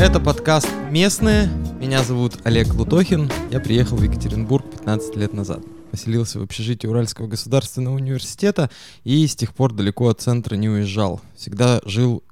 [0.00, 1.50] Это подкаст «Местные».
[1.78, 3.30] Меня зовут Олег Лутохин.
[3.50, 5.60] Я приехал в Екатеринбург 15 лет назад.
[5.90, 8.70] Поселился в общежитии Уральского государственного университета
[9.04, 11.20] и с тех пор далеко от центра не уезжал.
[11.36, 12.22] Всегда жил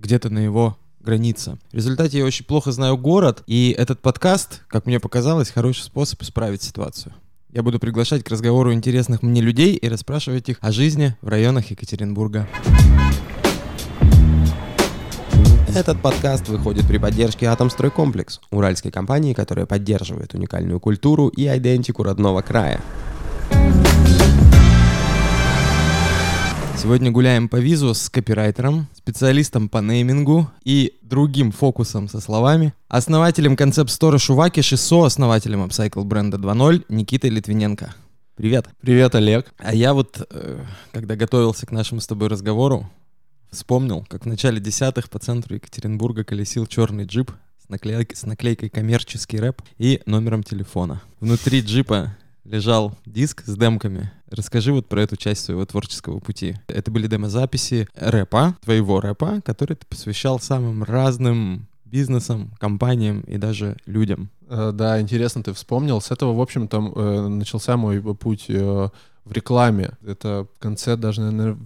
[0.00, 1.56] где-то на его границе.
[1.72, 6.20] В результате я очень плохо знаю город, и этот подкаст, как мне показалось, хороший способ
[6.20, 7.14] исправить ситуацию.
[7.50, 11.70] Я буду приглашать к разговору интересных мне людей и расспрашивать их о жизни в районах
[11.70, 12.46] Екатеринбурга.
[15.74, 22.42] Этот подкаст выходит при поддержке Атомстройкомплекс, уральской компании, которая поддерживает уникальную культуру и идентику родного
[22.42, 22.80] края.
[26.80, 33.56] Сегодня гуляем по визу с копирайтером, специалистом по неймингу и другим фокусом со словами, основателем
[33.56, 37.92] концепт-стора Шувакиш и сооснователем Upcycle бренда 2.0 Никитой Литвиненко.
[38.36, 38.68] Привет.
[38.80, 39.52] Привет, Олег.
[39.58, 40.60] А я вот, э,
[40.92, 42.88] когда готовился к нашему с тобой разговору,
[43.54, 47.30] Вспомнил, как в начале десятых по центру Екатеринбурга колесил черный джип
[47.64, 51.00] с, наклейкой, с наклейкой «Коммерческий рэп» и номером телефона.
[51.20, 54.10] Внутри джипа лежал диск с демками.
[54.28, 56.56] Расскажи вот про эту часть своего творческого пути.
[56.66, 63.76] Это были демозаписи рэпа, твоего рэпа, который ты посвящал самым разным бизнесам, компаниям и даже
[63.86, 64.30] людям.
[64.48, 66.00] Э, да, интересно, ты вспомнил.
[66.00, 68.88] С этого, в общем-то, э, начался мой путь э,
[69.24, 69.92] в рекламе.
[70.04, 71.56] Это в конце даже, наверное,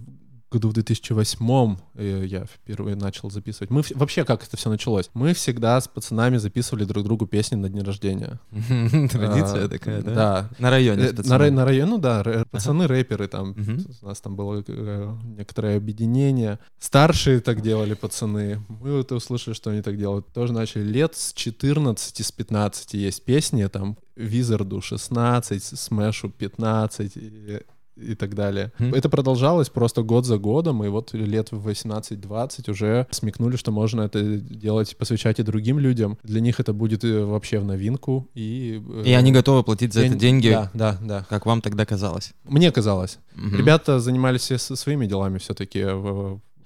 [0.49, 3.69] году в 2008 э, я впервые начал записывать.
[3.69, 5.09] Мы вообще как это все началось?
[5.13, 8.39] Мы всегда с пацанами записывали друг другу песни на дни рождения.
[8.51, 10.13] Традиция а, такая, да?
[10.13, 10.49] Да.
[10.59, 11.03] На районе.
[11.05, 13.55] Э, на, районе, ну да, пацаны рэперы там.
[14.01, 16.59] У нас там было э, некоторое объединение.
[16.79, 18.61] Старшие так делали пацаны.
[18.67, 20.27] Мы вот услышали, что они так делают.
[20.33, 23.97] Тоже начали лет с 14, с 15 есть песни там.
[24.15, 27.13] Визарду 16, Смешу 15
[28.01, 28.71] и так далее.
[28.79, 28.95] Mm.
[28.95, 34.01] Это продолжалось просто год за годом, и вот лет в 18-20 уже смекнули, что можно
[34.01, 36.17] это делать, посвящать и другим людям.
[36.23, 38.27] Для них это будет э, вообще в новинку.
[38.33, 40.11] И, э, и они готовы платить за день...
[40.11, 41.25] это деньги, да, да, да.
[41.29, 42.33] как вам тогда казалось?
[42.43, 43.19] Мне казалось.
[43.35, 43.57] Mm-hmm.
[43.57, 45.85] Ребята занимались своими делами все-таки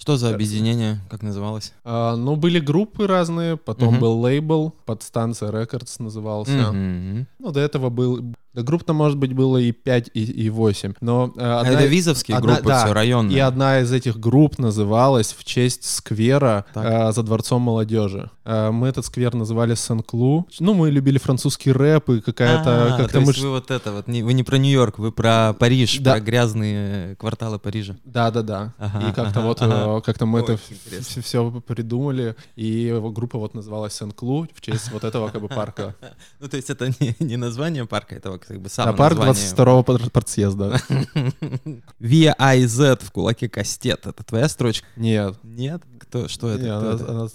[0.03, 1.71] что за объединение, как называлось?
[1.85, 3.99] А, ну, были группы разные, потом uh-huh.
[3.99, 6.51] был лейбл, подстанция Records назывался.
[6.51, 7.25] Uh-huh.
[7.39, 10.93] Ну, до этого был да, групп-то, может быть, было и 5, и, и 8.
[11.01, 13.37] Но, э, одна, это визовские одна, группы, да, все районные.
[13.37, 18.29] И одна из этих групп называлась в честь сквера э, за Дворцом молодежи.
[18.45, 20.47] Э, мы этот сквер называли Сен-Клу.
[20.59, 22.95] Ну, мы любили французский рэп и какая-то...
[22.95, 23.47] А, как то есть мы...
[23.47, 26.13] вы вот это вот, не, вы не про Нью-Йорк, вы про Париж, да.
[26.13, 27.95] про грязные кварталы Парижа.
[28.05, 28.73] Да-да-да.
[28.77, 29.97] Ага, и как-то ага, вот, ага.
[29.97, 30.59] Э, как-то мы Ой, это
[31.01, 35.95] все, все придумали, и группа вот называлась Сен-Клу в честь вот этого как бы парка.
[36.39, 40.09] Ну, то есть это не, не название парка, это как бы сам А парк 22-го
[40.09, 40.79] партсъезда.
[41.99, 44.05] Via IZ в кулаке кастет.
[44.05, 44.85] Это твоя строчка?
[44.95, 45.35] Нет.
[45.43, 45.81] Нет?
[45.99, 46.63] Кто, что это?
[46.63, 47.27] Нет, она,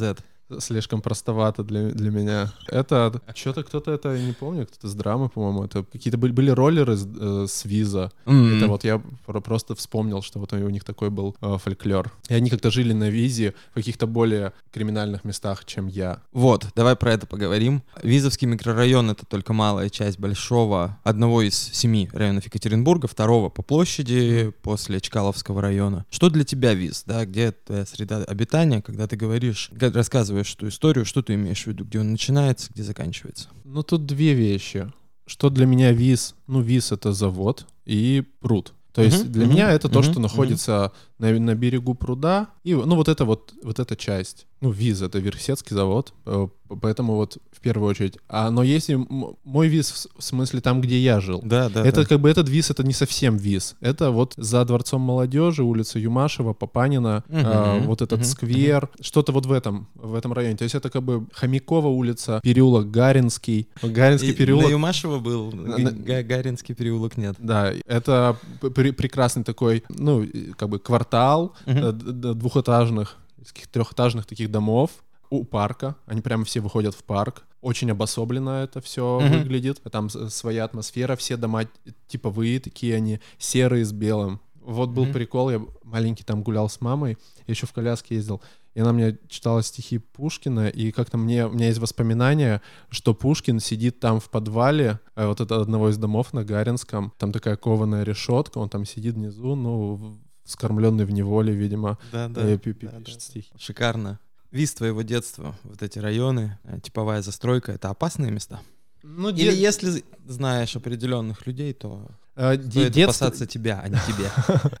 [0.00, 0.22] это?
[0.60, 2.52] Слишком простовато для, для меня.
[2.68, 6.96] Это что-то кто-то это не помню, кто-то с драмы, по-моему, это какие-то были, были роллеры
[6.96, 8.10] с, э, с виза.
[8.26, 8.56] Mm-hmm.
[8.56, 12.12] Это вот я просто вспомнил, что вот у них такой был э, фольклор.
[12.28, 16.22] И они как-то жили на визе в каких-то более криминальных местах, чем я.
[16.32, 17.82] Вот, давай про это поговорим.
[18.02, 24.52] Визовский микрорайон— это только малая часть большого, одного из семи районов Екатеринбурга, второго по площади
[24.62, 26.04] после Чкаловского района.
[26.10, 30.68] Что для тебя виз, да, где твоя среда обитания, когда ты говоришь, рассказываешь рассказываешь эту
[30.68, 33.48] историю, что ты имеешь в виду, где он начинается, где заканчивается?
[33.64, 34.92] Ну, тут две вещи.
[35.26, 36.34] Что для меня ВИЗ?
[36.46, 38.74] Ну, ВИЗ— это завод и пруд.
[38.92, 42.50] То есть uh-huh, для uh-huh, меня это uh-huh, то, что находится на, на берегу пруда.
[42.62, 44.46] И, ну, вот это вот, вот эта часть.
[44.64, 46.14] Ну, ВИЗ— это Верхсетский завод.
[46.24, 46.48] Э,
[46.80, 48.16] поэтому вот в первую очередь.
[48.30, 48.98] А, но если
[49.44, 52.06] мой виз в смысле там, где я жил, да, да, это да.
[52.06, 53.76] как бы этот виз, это не совсем виз.
[53.82, 59.02] Это вот за Дворцом молодежи, улица Юмашева, Папанина, угу, э, вот этот угу, сквер, угу.
[59.02, 60.56] что-то вот в этом, в этом районе.
[60.56, 63.68] То есть это как бы Хомякова улица, переулок Гаринский.
[63.82, 64.64] Гаринский И переулок.
[64.64, 65.92] На Юмашева был, на...
[66.22, 67.36] Гаринский переулок нет.
[67.38, 70.26] Да, это пр- прекрасный такой, ну,
[70.56, 71.92] как бы квартал угу.
[71.92, 73.18] двухэтажных
[73.52, 74.90] трехэтажных таких домов,
[75.30, 75.96] у парка.
[76.06, 77.44] Они прямо все выходят в парк.
[77.60, 79.38] Очень обособленно это все mm-hmm.
[79.38, 79.82] выглядит.
[79.90, 81.64] Там своя атмосфера, все дома
[82.06, 84.40] типовые, такие они серые с белым.
[84.60, 85.12] Вот был mm-hmm.
[85.12, 88.40] прикол, я маленький там гулял с мамой, еще в коляске ездил,
[88.72, 93.60] и она мне читала стихи Пушкина, и как-то мне, у меня есть воспоминания, что Пушкин
[93.60, 98.04] сидит там в подвале, э, вот это одного из домов на Гаринском, там такая кованая
[98.04, 103.10] решетка, он там сидит внизу, ну, скормленный в неволе, видимо, да, да, и пишет да,
[103.18, 103.50] стихи.
[103.58, 104.18] Шикарно
[104.50, 108.60] виз твоего детства, вот эти районы, э, типовая застройка, это опасные места?
[109.02, 112.06] Ну, Или де- если знаешь определенных людей, то
[112.36, 114.30] э, де- стоит детство, опасаться тебя, а не тебе.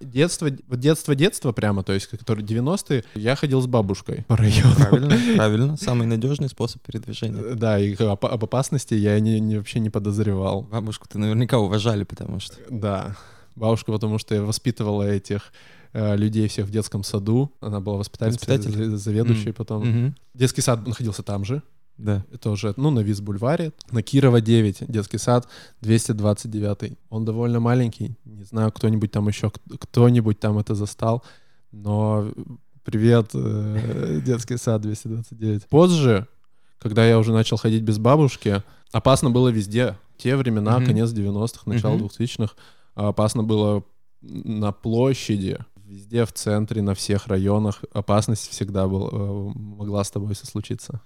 [0.00, 4.74] детство, детство, детство прямо, то есть, которые 90-е, я ходил с бабушкой по району.
[4.76, 5.76] Правильно, правильно.
[5.76, 7.42] Самый надежный способ передвижения.
[7.42, 10.62] Э, Да, и об опасности я не, не- вообще не подозревал.
[10.62, 12.56] Бабушку ты наверняка уважали, потому что...
[12.70, 13.16] Да,
[13.56, 15.52] бабушка, потому что я воспитывала этих
[15.92, 17.52] э, людей всех в детском саду.
[17.60, 18.90] Она была воспитательницей, Воспитатель?
[18.90, 19.54] за- заведующей М.
[19.54, 19.88] потом.
[19.88, 20.14] Мгм.
[20.34, 21.62] Детский сад находился там же.
[21.98, 22.24] Да.
[22.32, 23.72] Это уже, ну, на Виз-бульваре.
[23.92, 25.46] На Кирова 9, детский сад,
[25.80, 26.98] 229.
[27.10, 28.16] Он довольно маленький.
[28.24, 31.22] Не знаю, кто-нибудь там еще, кто-нибудь там это застал.
[31.70, 32.28] Но
[32.84, 35.66] привет, э, детский сад 229.
[35.68, 36.26] Позже,
[36.78, 38.62] когда я уже начал ходить без бабушки,
[38.92, 39.96] опасно было везде.
[40.16, 42.06] Те времена, конец 90-х, начало Мгм.
[42.08, 42.58] 2000-х, а,
[42.94, 43.84] опасно было
[44.22, 47.84] на площади, везде в центре, на всех районах.
[47.92, 51.00] Опасность всегда была, э, могла с тобой случиться.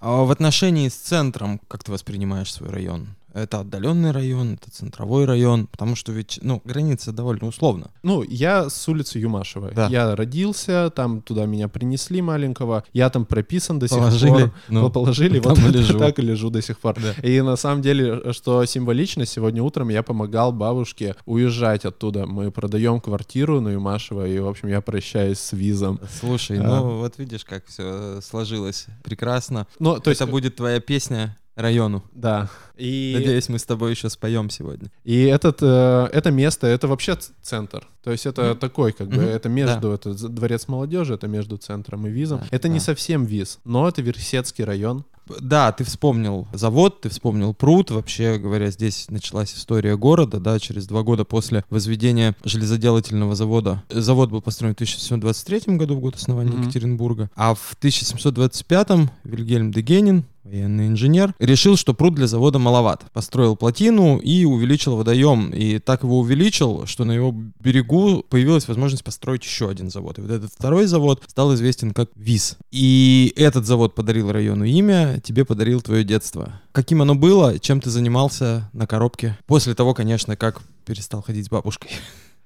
[0.00, 3.08] А в отношении с центром, как ты воспринимаешь свой район?
[3.34, 7.90] Это отдаленный район, это центровой район, потому что ведь, ну, граница довольно условно.
[8.04, 9.72] Ну, я с улицы Юмашевой.
[9.74, 9.88] Да.
[9.88, 12.84] Я родился, там туда меня принесли маленького.
[12.92, 14.52] Я там прописан до сих Положили, пор.
[14.68, 15.98] ну, положили, вот и лежу.
[15.98, 16.96] так и лежу до сих пор.
[17.24, 22.26] И на самом деле, что символично, сегодня утром я помогал бабушке уезжать оттуда.
[22.26, 25.98] Мы продаем квартиру на Юмашево, и, в общем, я прощаюсь с визом.
[26.20, 26.62] Слушай, А.
[26.62, 28.86] ну вот видишь, как все сложилось.
[29.02, 29.66] Прекрасно.
[29.80, 32.02] Ну, то есть, это будет твоя песня району.
[32.12, 32.48] да.
[32.76, 34.90] И, Надеюсь, мы с тобой еще споем сегодня.
[35.04, 37.86] и этот, э, это место, это вообще центр.
[38.02, 38.58] То есть это Мгм.
[38.58, 39.26] такой, как бы, Мгм.
[39.26, 42.40] это между, это з- дворец молодежи, это между центром и визом.
[42.40, 42.84] Да, это не да.
[42.84, 45.04] совсем виз, но это Версетский район.
[45.40, 47.90] Да, ты вспомнил завод, ты вспомнил пруд.
[47.90, 53.82] Вообще говоря, здесь началась история города, да, через два года после возведения железоделательного завода.
[53.90, 56.62] Завод был построен в 1723 году, в год основания Мгм.
[56.62, 57.30] Екатеринбурга.
[57.36, 63.04] А в 1725 Вильгельм Дегенин, военный инженер, решил, что пруд для завода маловат.
[63.12, 65.50] Построил плотину и увеличил водоем.
[65.50, 70.18] И так его увеличил, что на его берегу появилась возможность построить еще один завод.
[70.18, 72.58] И вот этот второй завод стал известен как ВИЗ.
[72.70, 76.60] И этот завод подарил району имя, тебе подарил твое детство.
[76.72, 79.38] Каким оно было, чем ты занимался на коробке?
[79.46, 81.90] После того, конечно, как перестал ходить с бабушкой.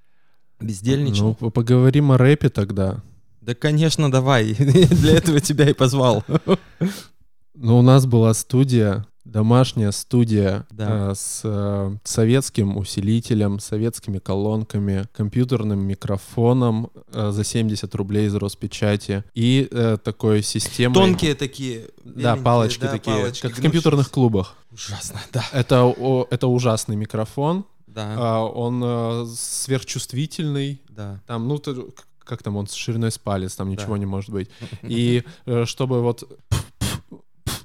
[0.61, 1.37] Бездельничал.
[1.41, 3.03] Ну, поговорим о рэпе тогда.
[3.41, 4.55] Да, конечно, давай.
[4.55, 6.25] Для этого тебя и позвал.
[7.61, 11.11] Ну, у нас была студия, домашняя студия Да.
[11.11, 19.25] э, с э, советским усилителем, советскими колонками, компьютерным микрофоном э, за 70 рублей из Роспечати
[19.35, 20.95] и э, такой системой...
[20.95, 21.89] Тонкие такие.
[22.05, 24.15] Да, палочки да, такие, палочки, как в компьютерных гнущиеся.
[24.15, 24.57] клубах.
[24.73, 25.45] Ужасно, да.
[25.53, 31.21] Это, о- это ужасный микрофон, Да, а, он э, сверхчувствительный, да.
[31.27, 31.77] там, ну, ты-
[32.25, 34.51] как там, он с шириной с палец, там ничего не может быть.
[34.83, 36.29] И э, чтобы вот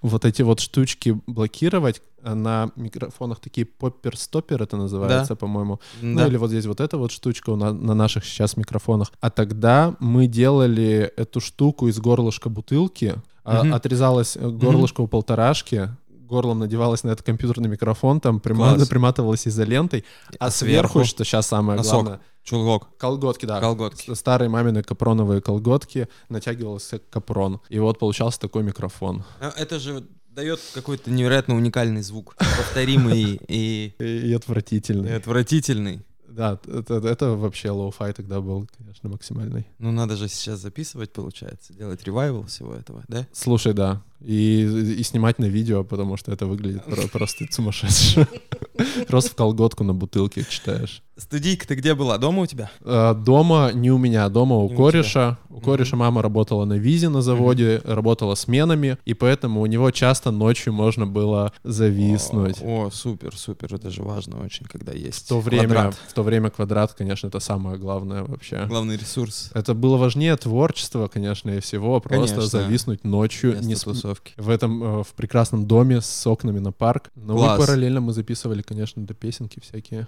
[0.04, 5.80] вот эти вот штучки блокировать, э, на микрофонах такие поппер-стоппер это называется, по-моему.
[6.02, 6.28] Ну Да.
[6.28, 9.12] или вот здесь вот эта вот штучка на, на наших сейчас микрофонах.
[9.22, 13.74] А тогда мы делали эту штуку из горлышка бутылки, а, Мгм.
[13.74, 18.88] отрезалось э, горлышко у полторашки, горлом надевалось на этот компьютерный микрофон, там прима- Класс.
[18.88, 20.04] приматывалось изолентой,
[20.40, 21.06] а, А сверху, сверху?
[21.08, 21.94] что сейчас самое Носок.
[21.94, 22.98] главное, Чулок.
[22.98, 23.60] колготки, да.
[23.60, 24.14] Колготки.
[24.14, 27.62] Старые мамины капроновые колготки, натягивался капрон.
[27.70, 29.24] И вот получался такой микрофон.
[29.40, 32.36] А Это же дает какой-то невероятно уникальный звук.
[32.38, 35.10] Неповторимый И, и отвратительный.
[35.10, 36.02] и отвратительный.
[36.36, 39.66] Да, это, это вообще lo-fi тогда был, конечно, максимальный.
[39.80, 43.28] Ну, надо же сейчас записывать, получается, делать revival всего этого, да?
[43.32, 44.02] Слушай, да.
[44.20, 44.62] И,
[45.00, 48.28] и снимать на видео, потому что это выглядит про- просто сумасшедше.
[49.08, 51.04] Просто в колготку на бутылке читаешь.
[51.16, 52.18] Студийка-то где была?
[52.18, 52.72] Дома у тебя?
[52.82, 55.38] Э, Дома, не у меня, дома у кореша.
[55.64, 60.74] Кореша мама работала на визе на заводе, работала сменами, и поэтому у него часто ночью
[60.74, 62.58] можно было зависнуть.
[62.62, 63.74] О, о, супер, супер.
[63.76, 65.96] Это же важно очень, когда есть В то время, квадрат.
[66.08, 68.66] в то время квадрат, конечно, это самое главное вообще.
[68.68, 69.50] Главный ресурс.
[69.54, 72.00] Это было важнее творчества, конечно, и всего.
[72.00, 72.46] Просто Конечно.
[72.60, 74.34] зависнуть ночью Место не тусовки.
[74.38, 77.12] в этом э, в прекрасном доме с окнами на парк.
[77.16, 77.60] Ну Класс.
[77.60, 80.08] и параллельно мы записывали, конечно, до песенки всякие.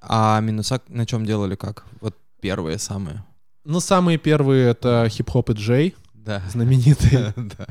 [0.00, 1.84] А минуса на чем делали как?
[2.00, 3.24] Вот первые самые.
[3.64, 6.42] Ну, самые первые это хип-хоп и джей, Да.
[6.50, 7.34] знаменитые.
[7.42, 7.66] Да.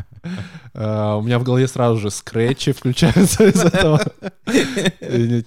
[0.74, 4.02] Э, У меня в голове сразу же скретчи включаются из этого.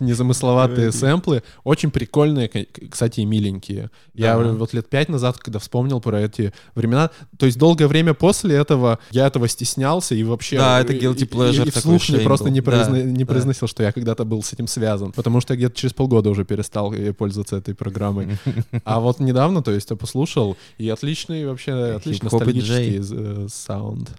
[0.00, 1.42] Незамысловатые сэмплы.
[1.62, 2.48] Очень прикольные,
[2.90, 3.90] кстати, и миленькие.
[4.14, 8.56] Я вот лет пять назад, когда вспомнил про эти времена, то есть долгое время после
[8.56, 10.56] этого я этого стеснялся и вообще...
[10.56, 14.66] Да, это guilty pleasure И, вслух просто не, произносил, что я когда-то был с этим
[14.66, 15.12] связан.
[15.12, 18.38] Потому что я где-то через полгода уже перестал э, пользоваться этой программой.
[18.84, 23.44] А вот недавно, то есть, я послушал, и отличный вообще, и ностальгический джей.
[23.44, 24.10] э, саунд.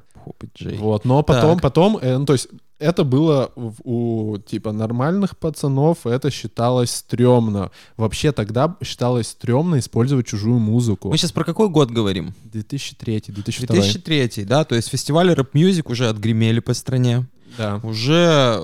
[0.57, 0.77] джей.
[0.77, 1.61] Вот, но потом, Так.
[1.61, 2.47] потом, э, ну, то есть
[2.79, 3.51] это было
[3.83, 7.71] у типа нормальных пацанов, это считалось стрёмно.
[7.95, 11.09] Вообще тогда считалось стрёмно использовать чужую музыку.
[11.09, 12.33] Мы сейчас про какой год говорим?
[12.45, 13.75] 2003, 2002.
[13.75, 17.27] 2003, да, то есть фестивали Rap Music уже отгремели по стране.
[17.57, 17.79] Да.
[17.83, 18.61] Уже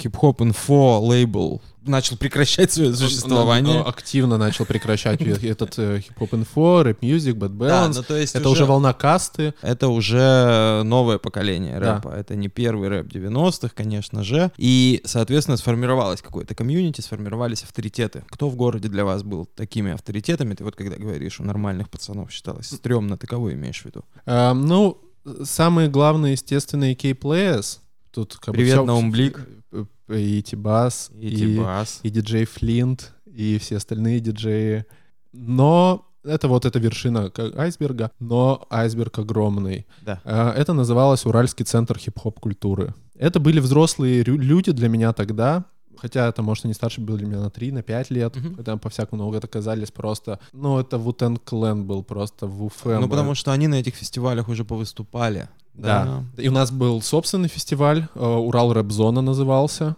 [0.00, 3.78] хип-хоп инфо лейбл начал прекращать свое Он, существование.
[3.80, 7.92] э, активно начал прекращать этот э, хип-хоп инфо, Rap Music, Bad Да, Balance.
[7.96, 9.54] ну то есть Это уже волна касты.
[9.62, 11.94] Это уже новое поколение Да.
[11.96, 12.08] рэпа.
[12.10, 14.50] Это не первый рэп 90-х, конечно же.
[14.58, 18.24] И, соответственно, сформировалось какое-то комьюнити, сформировались авторитеты.
[18.28, 20.54] Кто в городе для вас был такими авторитетами?
[20.54, 24.04] Ты вот когда говоришь, у нормальных пацанов считалось стрёмно, ты кого имеешь в виду?
[24.26, 24.98] Э, ну,
[25.44, 27.78] самые главные, естественно, key-players.
[28.12, 29.46] Тут как бы Привет, всё- Наумблик.
[29.72, 32.00] э, э, И Тибас, И и, Тибас.
[32.02, 34.84] и диджей Флинт, и все остальные диджеи.
[35.32, 39.86] Но это вот эта вершина айсберга, но айсберг огромный.
[40.02, 40.20] Да.
[40.24, 42.94] Э, Это называлось Уральский центр хип-хоп культуры.
[43.14, 45.64] Это были взрослые люди для меня тогда,
[45.96, 48.56] хотя это, может, они старше были меня на 3, на 5 лет, Мгм.
[48.56, 50.38] хотя по-всякому много оказались просто...
[50.52, 52.98] Ну, это Вутен Клен был просто в Уфе.
[52.98, 55.48] Ну, потому что они на этих фестивалях уже повыступали.
[55.74, 56.24] Да.
[56.36, 59.96] И у нас был собственный фестиваль, э, Урал Рэп Зона назывался.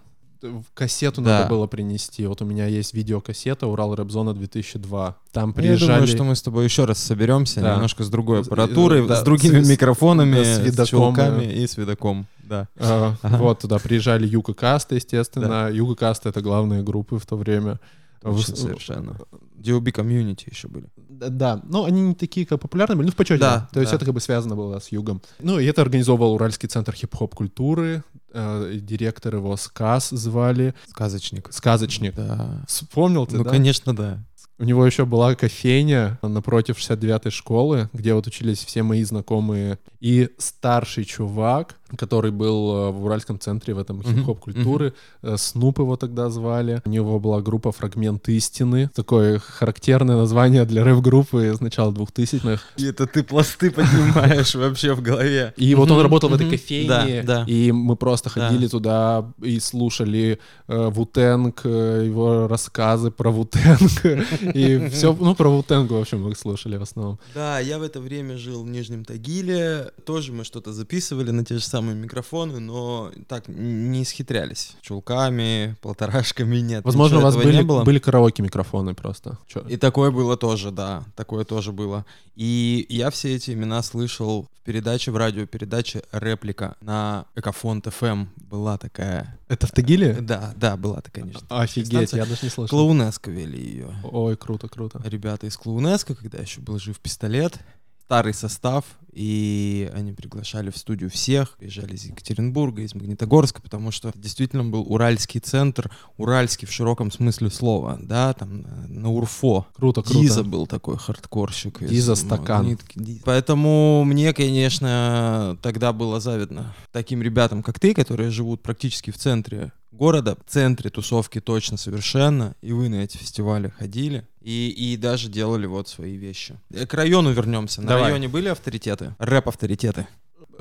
[0.74, 1.38] Кассету Да.
[1.42, 2.26] надо было принести.
[2.26, 5.16] Вот у меня есть видеокассета Урал Рэп Зона 2002.
[5.30, 5.92] Там Ну, Я приезжали...
[6.00, 7.74] думаю, что мы с тобой еще раз соберемся, Да.
[7.74, 11.44] немножко с другой С- аппаратурой, да, с другими с- микрофонами, да, с с, видоком, чулками
[11.46, 11.52] да.
[11.52, 12.26] и с видоком.
[12.42, 12.66] Да.
[12.76, 13.36] э, Ага.
[13.38, 15.70] Вот туда приезжали Юга Каста, естественно.
[15.72, 17.78] Юга Каста— это главные группы в то время.
[18.20, 19.16] Точно, В- совершенно.
[19.56, 20.86] DOB комьюнити еще были.
[21.30, 23.40] Да, но они не такие как популярные были, ну в почете.
[23.40, 23.96] Да, То есть да.
[23.96, 25.22] это как бы связано было с югом.
[25.40, 28.02] Ну и это организовывал Уральский центр хип-хоп культуры.
[28.34, 30.74] э, директор его Сказ звали.
[30.88, 31.48] Сказочник.
[31.52, 32.14] Сказочник.
[32.14, 32.64] Да.
[32.66, 33.50] Вспомнил ты, Ну, да?
[33.50, 34.24] конечно, да.
[34.58, 39.78] У него еще была кофейня напротив 69-й школы, где вот учились все мои знакомые.
[39.98, 45.36] И старший чувак, который был э, в Уральском центре в этом Мгм, хип-хоп культуры, э,
[45.36, 46.80] Снуп его тогда звали.
[46.84, 48.90] У него была группа «Фрагмент истины».
[48.94, 52.62] Такое характерное название для рэп-группы с начала 2000-х.
[52.76, 55.52] И это ты пласты поднимаешь вообще в голове.
[55.56, 60.88] И вот он работал в этой кофейне, и мы просто ходили туда и слушали э,
[60.88, 64.04] Вутенг, его рассказы про Вутенг,
[64.54, 67.18] и все, ну, про Вутенг, в общем, мы слушали в основном.
[67.34, 69.92] Да, я в это время жил в Нижнем Тагиле.
[70.06, 74.76] Тоже мы что-то записывали на те же самые микрофоны, но так не исхитрялись.
[74.80, 76.84] Чулками, полторашками, нет.
[76.84, 77.84] Возможно, у вас этого не были, было.
[77.84, 79.38] были караоке-микрофоны просто.
[79.46, 79.60] Чё?
[79.68, 82.06] И такое было тоже, да, такое тоже было.
[82.34, 88.26] И я все эти имена слышал в передаче, в радиопередаче «Реплика» на Экофонт ФМ.
[88.36, 89.38] Была такая...
[89.48, 90.14] Это в Тагиле?
[90.20, 91.46] Да, да, была такая, конечно.
[91.50, 92.20] Офигеть, станция.
[92.20, 92.68] я даже не слышал.
[92.68, 93.94] Клоунеско вели ее.
[94.04, 95.00] Ой, круто, круто.
[95.04, 97.58] Ребята из Клоунеско, когда еще был жив пистолет,
[98.04, 104.08] старый состав, и они приглашали в студию всех, приезжали из Екатеринбурга, из Магнитогорска, потому что
[104.08, 109.66] это действительно был уральский центр, уральский в широком смысле слова, да, там э, на Урфо.
[109.74, 110.18] Круто, круто.
[110.18, 111.82] Диза был такой хардкорщик.
[111.82, 112.62] из Диза стакан.
[112.62, 113.20] Магнитки, Диза.
[113.24, 119.72] Поэтому мне, конечно, тогда было завидно таким ребятам, как ты, которые живут практически в центре
[119.90, 125.28] города, в центре тусовки точно совершенно, и вы на эти фестивали ходили, и, и даже
[125.28, 126.58] делали вот свои вещи.
[126.72, 127.80] Э, К району вернемся.
[127.82, 128.04] На Давай.
[128.04, 129.14] районе были авторитеты?
[129.18, 130.06] Рэп-авторитеты.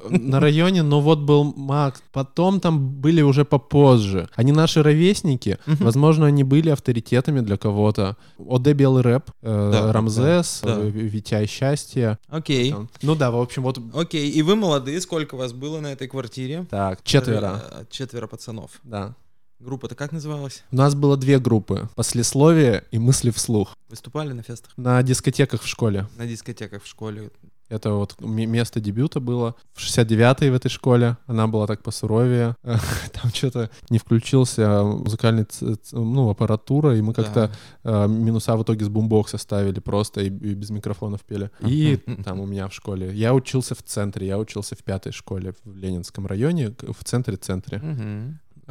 [0.10, 2.02] На районе, но вот был Макс.
[2.12, 4.30] Потом там были уже попозже.
[4.36, 5.60] Они наши ровесники.
[5.68, 5.84] Мгм.
[5.86, 8.18] Возможно, они были авторитетами для кого-то.
[8.40, 10.82] ОД Белый рэп, э, Да, Рамзес, да, да.
[10.82, 12.18] э, Витя Счастье.
[12.30, 12.74] Окей.
[13.04, 16.66] Ну да, в общем, вот Окей, и вы молодые, сколько вас было на этой квартире?
[16.72, 17.62] так, четверо.
[17.72, 18.72] Э, Четверо пацанов.
[18.84, 19.14] Да.
[19.64, 20.64] Группа-то как называлась?
[20.72, 21.88] У нас было две группы.
[21.96, 23.78] Послесловие и мысли вслух.
[23.90, 24.74] Выступали на фестах?
[24.76, 26.08] На дискотеках в школе.
[26.18, 27.30] На дискотеках в школе.
[27.70, 29.56] Это вот место дебюта было.
[29.74, 31.16] В 69-й в этой школе.
[31.28, 32.56] Она была так посуровее.
[32.64, 35.46] Там что-то не включился музыкальный,
[35.92, 37.52] ну, аппаратура, и мы как-то
[37.84, 41.52] э, минуса в итоге с бумбокса ставили просто и, и без микрофонов пели.
[41.60, 43.14] И там у меня в школе.
[43.14, 47.80] Я учился в центре, я учился в пятой школе в Ленинском районе, в центре-центре.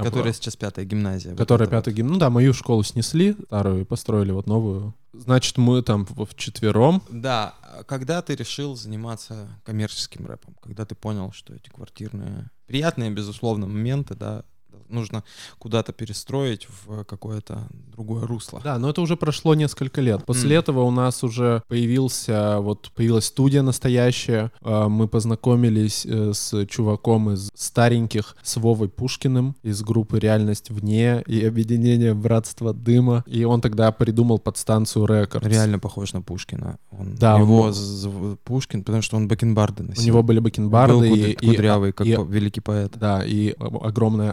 [0.00, 1.34] А Которая сейчас пятая гимназия.
[1.34, 1.76] Которая вот.
[1.76, 2.12] пятый гимн.
[2.12, 4.94] Ну да, мою школу снесли, старую, и построили вот новую.
[5.12, 7.02] Значит, мы там в вчетвером.
[7.10, 7.54] Да,
[7.86, 10.56] когда ты решил заниматься коммерческим рэпом?
[10.62, 12.50] Когда ты понял, что эти квартирные...
[12.66, 14.44] Приятные, безусловно, моменты, да,
[14.90, 15.24] нужно
[15.58, 18.60] куда-то перестроить в какое-то другое русло.
[18.62, 20.24] Да, но это уже прошло несколько лет.
[20.24, 20.60] После М.
[20.60, 24.50] этого у нас уже появился, вот появилась студия настоящая.
[24.62, 31.22] А, Мы познакомились э, с чуваком из стареньких, с Вовой Пушкиным из группы «Реальность вне»
[31.26, 33.22] и объединение «Братство дыма».
[33.26, 35.46] И он тогда придумал подстанцию Рекордс.
[35.46, 36.78] Реально похож на Пушкина.
[36.90, 40.04] Он, Да, у его зов- Пушкин, потому что он бакенбарды У носил.
[40.06, 42.92] него были Был бакенбарды куд- и, и- кудрявый, как и- великий поэт.
[42.96, 44.32] Да, и огромная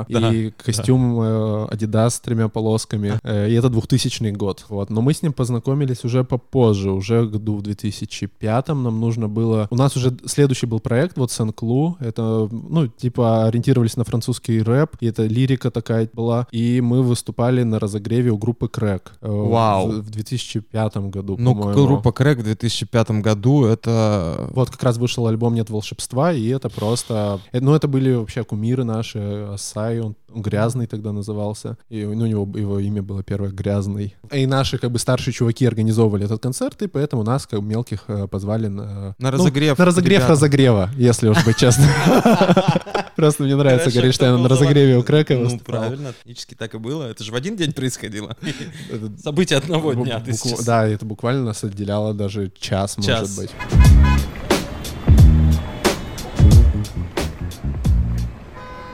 [0.00, 3.18] афро, Да, и костюм э, Adidas с тремя полосками.
[3.22, 4.64] Э, И это 2000 год.
[4.68, 4.90] Вот.
[4.90, 9.66] Но мы с ним познакомились уже попозже, уже году в 2005 нам нужно было...
[9.70, 11.96] У нас уже следующий был проект, вот Сен-Клу.
[12.00, 16.46] Это, ну, типа ориентировались на французский рэп, и это лирика такая была.
[16.50, 19.12] И мы выступали на разогреве у группы Крэк.
[19.20, 19.88] э, Вау.
[19.88, 21.86] В, в 2005 году, Ну, по-моему.
[21.86, 24.48] группа Крэк в 2005 году это...
[24.52, 27.40] Вот как раз вышел альбом «Нет волшебства», и это просто...
[27.52, 29.18] э, Ну, это были вообще кумиры наши.
[29.52, 31.76] Асай, он, он грязный тогда назывался.
[31.88, 34.14] И ну, у него его имя было первое «Грязный».
[34.32, 38.26] И наши как бы старшие чуваки организовывали этот концерт, и поэтому нас, как мелких, э,
[38.28, 39.14] позвали на...
[39.18, 40.32] На ну, разогрев на разогрев ребята.
[40.32, 41.88] разогрева, если уж быть честным.
[43.16, 45.02] Просто мне нравится говорить, что я на разогреве у.
[45.02, 47.04] Крэка Ну, правильно, технически так и было.
[47.04, 48.36] Это же в один день происходило.
[48.90, 50.22] Это Событие одного дня.
[50.64, 52.98] Да, это буквально нас отделяло даже Час.
[52.98, 53.50] может быть.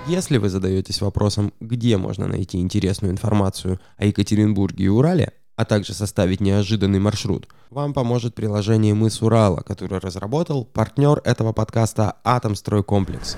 [0.08, 5.94] Если вы задаетесь вопросом, где можно найти интересную информацию о Екатеринбурге и Урале, а также
[5.94, 13.36] составить неожиданный маршрут, вам поможет приложение «Мыс Урала», которое разработал партнер этого подкаста «Атомстройкомплекс».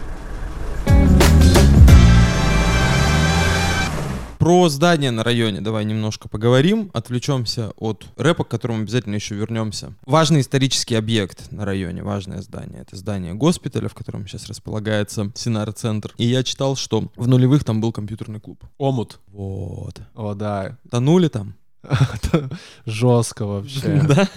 [4.45, 9.95] Про здание на районе давай немножко поговорим, отвлечемся от рэпа, к которому обязательно еще вернемся.
[10.05, 12.83] Важный исторический объект на районе, важное здание.
[12.83, 16.13] Это здание госпиталя, в котором сейчас располагается Синар-центр.
[16.19, 18.63] И я читал, что в нулевых там был компьютерный клуб.
[18.77, 19.19] Омут.
[19.29, 20.03] Вот.
[20.15, 20.77] О, да.
[20.91, 21.55] Тонули там?
[22.85, 24.03] Жестко вообще.
[24.07, 24.29] Да?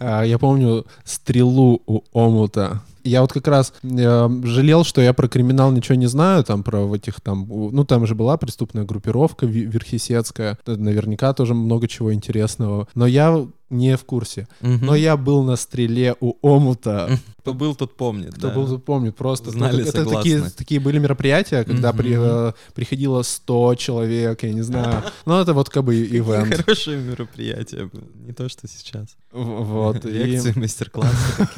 [0.00, 2.82] А, Я помню стрелу у омута.
[3.04, 6.80] Я вот как раз э, жалел, что я про криминал ничего не знаю, там про
[6.80, 12.88] в этих там, ну там же была преступная группировка Верхесецкая, наверняка тоже много чего интересного,
[12.94, 14.46] но я не в курсе.
[14.60, 14.86] Мгм.
[14.86, 17.18] Но я был на стреле у омута.
[17.38, 18.34] Кто был, тот помнит.
[18.34, 18.54] Кто да.
[18.54, 19.16] был, тот помнит.
[19.16, 20.16] Просто Знали, это согласны.
[20.18, 22.24] такие, такие были мероприятия, когда при- Мгм.
[22.24, 25.02] э, приходило 100 человек, я не знаю.
[25.26, 26.54] Ну, это вот как бы ивент.
[26.54, 27.90] Хорошее мероприятие.
[28.26, 29.16] Не то, что сейчас.
[29.32, 30.04] Вот.
[30.04, 31.48] Лекции, мастер-классы,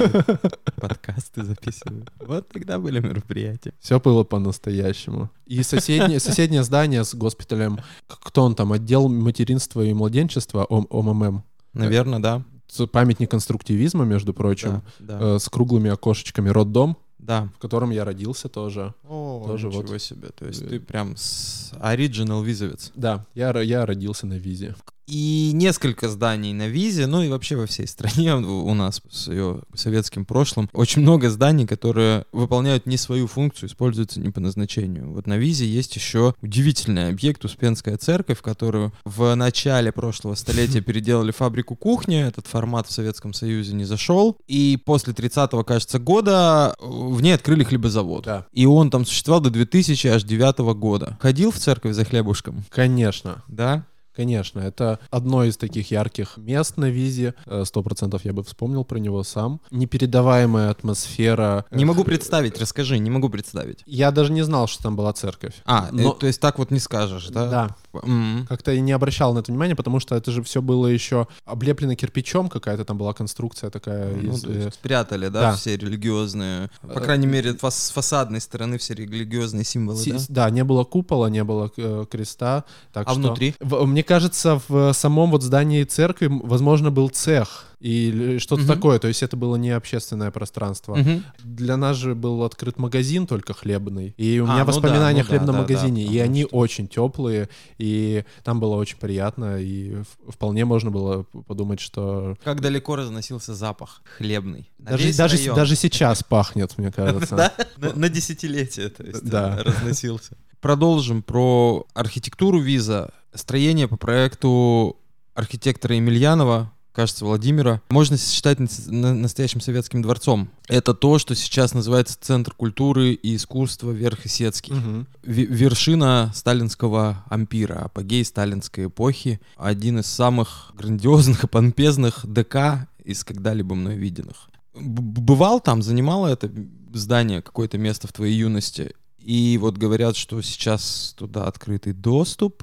[0.80, 2.10] подкасты записывают.
[2.20, 3.72] Вот тогда были мероприятия.
[3.80, 5.30] Все было по-настоящему.
[5.46, 11.42] И соседнее, соседнее здание с госпиталем, кто он там, отдел материнства и младенчества, Ом- ОММ.
[11.74, 12.42] Наверное, да.
[12.90, 15.36] Памятник конструктивизма, между прочим, Да, да.
[15.36, 16.48] э, с круглыми окошечками.
[16.48, 17.48] Роддом, Да.
[17.54, 18.94] в котором я родился тоже.
[19.08, 20.02] О, Тоже ничего вот.
[20.02, 20.28] себе.
[20.30, 22.90] То есть Э, ты прям с оригинал визовец.
[22.96, 24.74] Да, я, я родился на визе.
[25.06, 29.60] И несколько зданий на визе, ну и вообще во всей стране у нас с ее
[29.74, 30.70] советским прошлым.
[30.72, 35.10] Очень много зданий, которые выполняют не свою функцию, используются не по назначению.
[35.12, 41.32] Вот на визе есть еще удивительный объект Успенская церковь, которую в начале прошлого столетия переделали
[41.32, 42.26] фабрику кухни.
[42.26, 44.38] Этот формат в Советском Союзе не зашел.
[44.46, 48.24] И после 30-го, кажется, года э, в ней открыли хлебозавод.
[48.24, 48.46] Да.
[48.52, 51.18] И он там существовал до 2009 года.
[51.20, 52.64] Ходил в церковь за хлебушком?
[52.70, 53.84] Конечно, Да?
[54.14, 54.60] Конечно.
[54.60, 57.34] Это одно из таких ярких мест на визе.
[57.46, 59.60] Э, Сто процентов я бы вспомнил про него сам.
[59.70, 61.64] Непередаваемая атмосфера.
[61.70, 63.82] Не могу Э, представить, расскажи, не могу представить.
[63.86, 65.54] Я даже не знал, что там была церковь.
[65.64, 67.48] А, Но- э, то есть так вот не скажешь, да?
[67.50, 67.76] Да.
[68.02, 68.46] М.
[68.48, 71.94] Как-то и не обращал на это внимания, потому что это же все было еще облеплено
[71.94, 74.14] кирпичом, какая-то там была конструкция такая.
[74.14, 75.56] Ну, из, то э, есть спрятали, да, да.
[75.56, 80.18] все религиозные, по Э, крайней мере, фас- с фасадной стороны все религиозные символы, си- да?
[80.28, 82.64] да, не было купола, не было э, креста.
[82.92, 83.54] Так А что- внутри?
[83.60, 88.72] В- мне кажется, в самом вот здании церкви, возможно, был цех или что-то Мгм.
[88.72, 88.98] такое.
[88.98, 90.94] То есть это было не общественное пространство.
[90.94, 91.24] Мгм.
[91.42, 94.14] Для нас же был открыт магазин только хлебный.
[94.16, 96.04] И у А, меня ну да, воспоминания ну о хлебном да, да, магазине.
[96.04, 97.48] да, и потому они что- очень теплые.
[97.78, 99.58] И там было очень приятно.
[99.60, 99.96] И
[100.28, 104.70] вполне можно было подумать, что Как далеко разносился запах хлебный.
[104.78, 107.36] Даже, даже, даже сейчас пахнет, мне кажется.
[107.36, 107.52] Да?
[107.76, 109.58] На, на десятилетие, то есть, Да.
[109.58, 110.36] э, разносился.
[110.60, 113.10] Продолжим про архитектуру виза.
[113.34, 114.96] Строение по проекту
[115.34, 120.48] архитектора Емельянова, кажется, Владимира, можно считать нас- на- настоящим советским дворцом.
[120.68, 124.74] Это то, что сейчас называется Центр культуры и искусства Верхесецкий.
[125.22, 133.24] Ви- вершина сталинского ампира, апогей сталинской эпохи, один из самых грандиозных и помпезных ДК из
[133.24, 134.48] когда-либо мной виденных.
[134.74, 136.50] Б- бывал там, занимало это
[136.92, 138.94] здание какое-то место в твоей юности?
[139.24, 142.62] И вот говорят, что сейчас туда открытый доступ.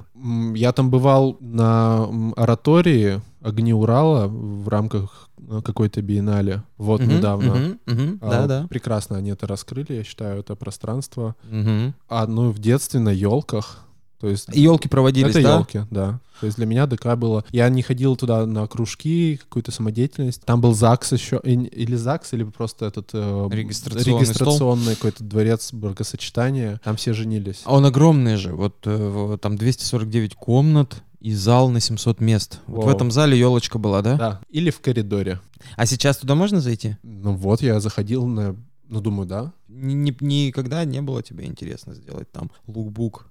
[0.54, 6.62] Я там бывал на оратории «Огни Урала» в рамках э, какой-то биеннале.
[6.78, 7.54] Вот Мгм, недавно.
[7.54, 8.66] мгм, мгм, А, Да-да.
[8.68, 11.34] Прекрасно они это раскрыли, я считаю, это пространство.
[11.50, 11.94] Мгм.
[12.08, 13.80] А ну в детстве на елках.
[14.22, 15.54] То есть Елки проводились, это да?
[15.56, 16.20] елки, да.
[16.38, 17.44] То есть для меня ДК было...
[17.50, 20.42] Я не ходил туда на кружки, какую-то самодеятельность.
[20.44, 23.10] Там был ЗАГС еще, или ЗАГС, или просто этот...
[23.14, 26.80] э, Регистрационный регистрационный какой-то дворец бракосочетания.
[26.84, 27.62] Там все женились.
[27.64, 28.52] А он огромный же.
[28.54, 32.60] Вот э, там 249 комнат и зал на 700 мест.
[32.68, 34.16] Вот в этом зале елочка была, да?
[34.16, 34.40] Да.
[34.50, 35.40] Или в коридоре.
[35.76, 36.96] А сейчас туда можно зайти?
[37.02, 38.54] Ну вот, я заходил на...
[38.88, 39.52] Ну, думаю, да.
[39.68, 43.26] Ни- ни- Никогда не было тебе интересно сделать там лукбук.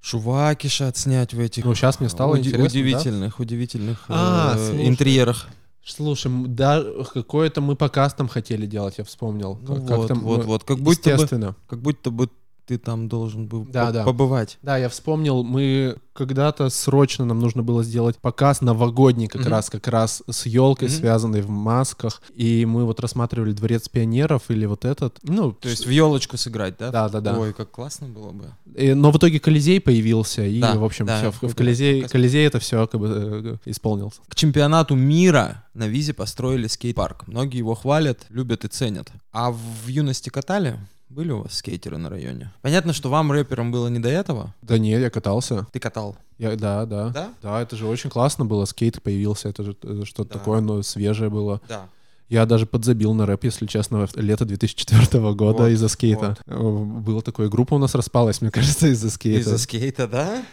[0.00, 2.66] М, Шувакиша отснять в этих Ну, сейчас мне стало уди- интересно, да?
[2.68, 4.88] удивительных, удивительных А, э, слушай.
[4.88, 5.48] интерьерах.
[5.84, 6.82] Слушай, да,
[7.14, 9.58] какой-то мы показ там хотели делать, я вспомнил.
[9.62, 10.64] Ну Как- как вот, там, вот, ну, вот.
[10.64, 12.28] Как будто, бы, как будто бы
[12.70, 14.04] ты там должен был Да, по- да.
[14.04, 14.56] побывать.
[14.62, 19.50] Да, я вспомнил, мы когда-то срочно нам нужно было сделать показ новогодний как Мгм.
[19.50, 20.96] раз, как раз с елкой, Мгм.
[20.96, 22.22] связанной в масках.
[22.32, 25.18] И мы вот рассматривали дворец пионеров или вот этот.
[25.24, 26.90] Ну, То есть в елочку сыграть, да?
[26.92, 27.38] Да, да, да.
[27.38, 28.44] Ой, как классно было бы.
[28.76, 32.02] и- но в итоге Колизей появился, и, Да, в общем, да, все, в, в Колизей.
[32.02, 34.20] Колизей это все как бы э, исполнился.
[34.28, 37.26] К чемпионату мира на визе построили скейт-парк.
[37.26, 39.08] Многие его хвалят, любят и ценят.
[39.32, 40.78] А в юности катали?
[41.10, 42.52] Были у вас скейтеры на районе?
[42.62, 44.54] Понятно, что вам, рэперам, было не до этого.
[44.62, 45.66] Да не, я катался.
[45.72, 47.08] Ты катал, Я, да, да.
[47.08, 47.34] да?
[47.42, 48.64] Да, это же очень классно было.
[48.64, 50.38] Скейт появился, это же что-то Да.
[50.38, 51.60] такое, но свежее было.
[51.68, 51.88] Да.
[52.30, 56.36] Я даже подзабил на рэп, если честно, в лето 2004 года Вот, из-за скейта.
[56.46, 59.40] Э, Была такая группа у нас распалась, мне кажется, из-за скейта.
[59.40, 60.44] Из-за скейта, да?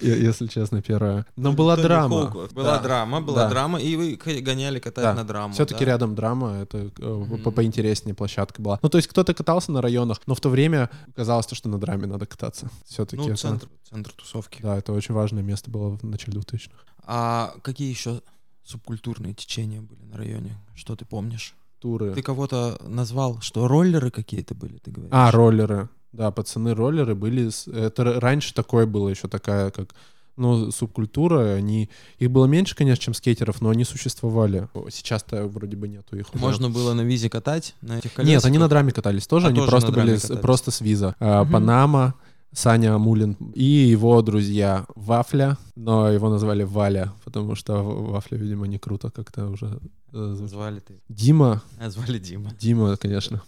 [0.00, 1.26] Если честно, первая.
[1.34, 2.30] Но была Тони драма.
[2.52, 5.54] Была драма, была драма, и вы гоняли катать на драму.
[5.54, 8.78] Все-таки рядом драма, это э, поинтереснее площадка была.
[8.80, 11.78] Ну, то есть кто-то катался на районах, но в то время казалось, то, что на
[11.78, 12.70] драме надо кататься.
[12.86, 14.62] Все-таки Ну, центр, центр тусовки.
[14.62, 16.70] Да, это очень важное место было в начале 2000-х.
[17.06, 18.22] А какие еще
[18.64, 20.56] субкультурные течения были на районе?
[20.74, 21.54] Что ты помнишь?
[21.78, 22.14] Туры.
[22.14, 25.12] Ты кого-то назвал, что роллеры какие-то были, ты говоришь?
[25.12, 25.88] А, роллеры.
[26.12, 27.50] Да, пацаны-роллеры были...
[27.76, 29.94] Это раньше такое было еще такая, как
[30.36, 31.90] ну, субкультура, они...
[32.18, 34.68] Их было меньше, конечно, чем скейтеров, но они существовали.
[34.90, 36.32] Сейчас-то вроде бы нету их.
[36.34, 38.26] Можно было на визе катать на этих колесиках?
[38.26, 41.14] Нет, они на драме катались тоже, А, они тоже просто были с- просто с виза.
[41.20, 41.52] Мгм.
[41.52, 42.14] Панама,
[42.54, 48.78] Саня Амулин и его друзья Вафля, но его назвали Валя, потому что Вафля, видимо, не
[48.78, 49.80] круто как-то уже.
[50.12, 50.36] э.
[50.46, 51.00] Звали ты.
[51.08, 52.52] Дима, А, звали Дима.
[52.60, 53.42] Дима, конечно.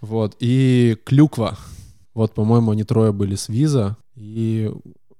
[0.00, 0.36] Вот.
[0.40, 1.56] И Клюква.
[2.14, 3.96] Вот, по-моему, они трое были с виза.
[4.14, 4.70] И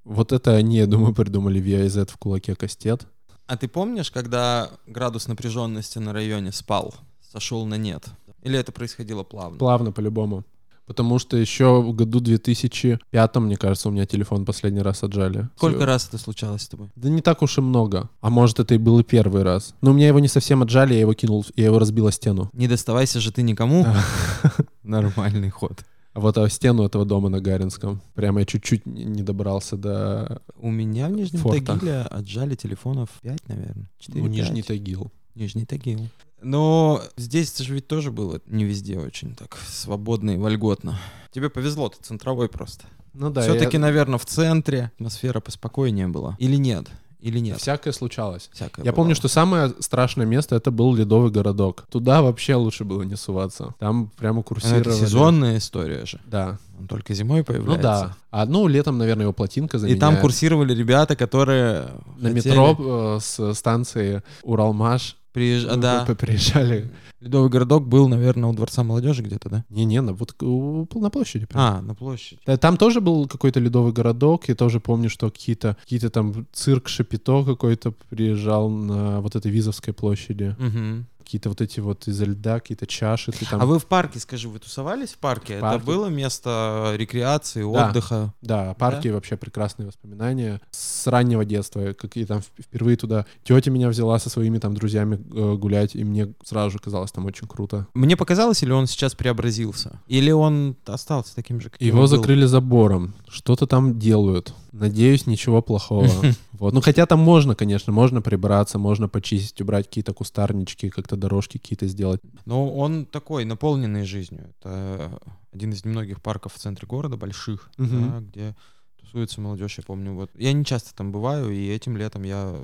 [0.05, 3.07] вот это они, я думаю, придумали VIZ в кулаке кастет.
[3.47, 6.95] А ты помнишь, когда градус напряженности на районе спал,
[7.33, 8.05] сошел на нет?
[8.43, 9.59] Или это происходило плавно?
[9.59, 10.45] Плавно, по-любому.
[10.91, 15.49] Потому что еще в году 2005, мне кажется, у меня телефон последний раз отжали.
[15.55, 16.89] Сколько раз это случалось с тобой?
[16.97, 18.11] Да не так уж и много.
[18.21, 19.77] А может, это и был и первый раз.
[19.83, 22.51] Но у меня его не совсем отжали, я его кинул, я его разбил о стену.
[22.53, 23.87] Не доставайся же ты никому.
[24.83, 25.79] Нормальный ход.
[26.13, 28.03] А вот о стену этого дома на Гаринском.
[28.15, 31.67] Прямо я чуть-чуть не добрался до У меня в Нижнем Форта.
[31.67, 33.89] Тагиле отжали телефонов 5, наверное.
[34.01, 35.13] 4, ну, Нижний Тагил.
[35.37, 36.09] Нижний Тагил.
[36.43, 40.99] Но здесь же ведь тоже было не везде очень так свободно и вольготно.
[41.33, 42.85] Тебе повезло, ты центровой просто.
[43.13, 46.37] Ну да, Все-таки, я- наверное, в центре атмосфера поспокойнее была.
[46.39, 46.87] Или нет?
[47.21, 47.59] Или нет?
[47.61, 48.49] всякое случалось.
[48.51, 49.15] Всякое Я помню, бывало.
[49.17, 51.85] что самое страшное место это был Ледовый городок.
[51.91, 53.75] Туда вообще лучше было не суваться.
[53.79, 54.81] Там прямо Ну, курсировали.
[54.81, 56.19] Это сезонная история же.
[56.25, 56.59] Да.
[56.79, 57.83] Он только зимой Ну появляется.
[57.83, 58.17] да.
[58.31, 60.01] А ну летом, наверное, его плотинка И заменяет.
[60.01, 66.05] там курсировали ребята, которые на хотели метро э, с станции Уралмаш приезж- э, да.
[66.15, 66.91] приезжали.
[67.21, 69.65] Ледовый городок был, наверное, у Дворца молодежи где-то, да?
[69.69, 71.45] Не-не, на, вот у- на площади.
[71.47, 71.63] прям.
[71.63, 72.41] А, на площади.
[72.47, 74.49] Да, Там тоже был какой-то ледовый городок.
[74.49, 79.93] Я тоже помню, что какие-то какие там цирк Шапито какой-то приезжал на вот этой Визовской
[79.93, 80.57] площади.
[80.59, 81.07] Мгм.
[81.31, 83.31] Какие-то вот эти вот из льда, какие-то чаши.
[83.31, 83.63] Ты там...
[83.63, 85.53] А вы в парке, скажи, вы тусовались в парке?
[85.55, 85.87] Это парке.
[85.87, 87.89] было место рекреации, Да.
[87.89, 88.35] отдыха?
[88.43, 90.61] Да, парки вообще прекрасные воспоминания.
[90.73, 91.93] С раннего детства.
[91.93, 96.03] Какие там в- впервые туда тетя меня взяла со своими там друзьями э, гулять, и
[96.03, 97.87] мне сразу же казалось там очень круто.
[97.95, 100.01] Мне показалось, или он сейчас преобразился?
[100.09, 103.15] Или он остался таким же, каким Его закрыли забором.
[103.29, 104.53] Что-то там делают.
[104.73, 106.09] Надеюсь, ничего плохого.
[106.61, 106.75] Вот.
[106.75, 111.87] Ну, хотя там можно, конечно, можно прибраться, можно почистить, убрать какие-то кустарнички, как-то дорожки какие-то
[111.87, 112.21] сделать.
[112.47, 114.53] Но он такой, наполненный жизнью.
[114.61, 115.21] Это
[115.53, 118.11] один из немногих парков в центре города, больших, Мгм.
[118.11, 118.57] да, где
[119.01, 120.15] тусуется молодежь, я помню.
[120.15, 120.31] Вот.
[120.37, 122.55] Я не часто там бываю, и этим летом я,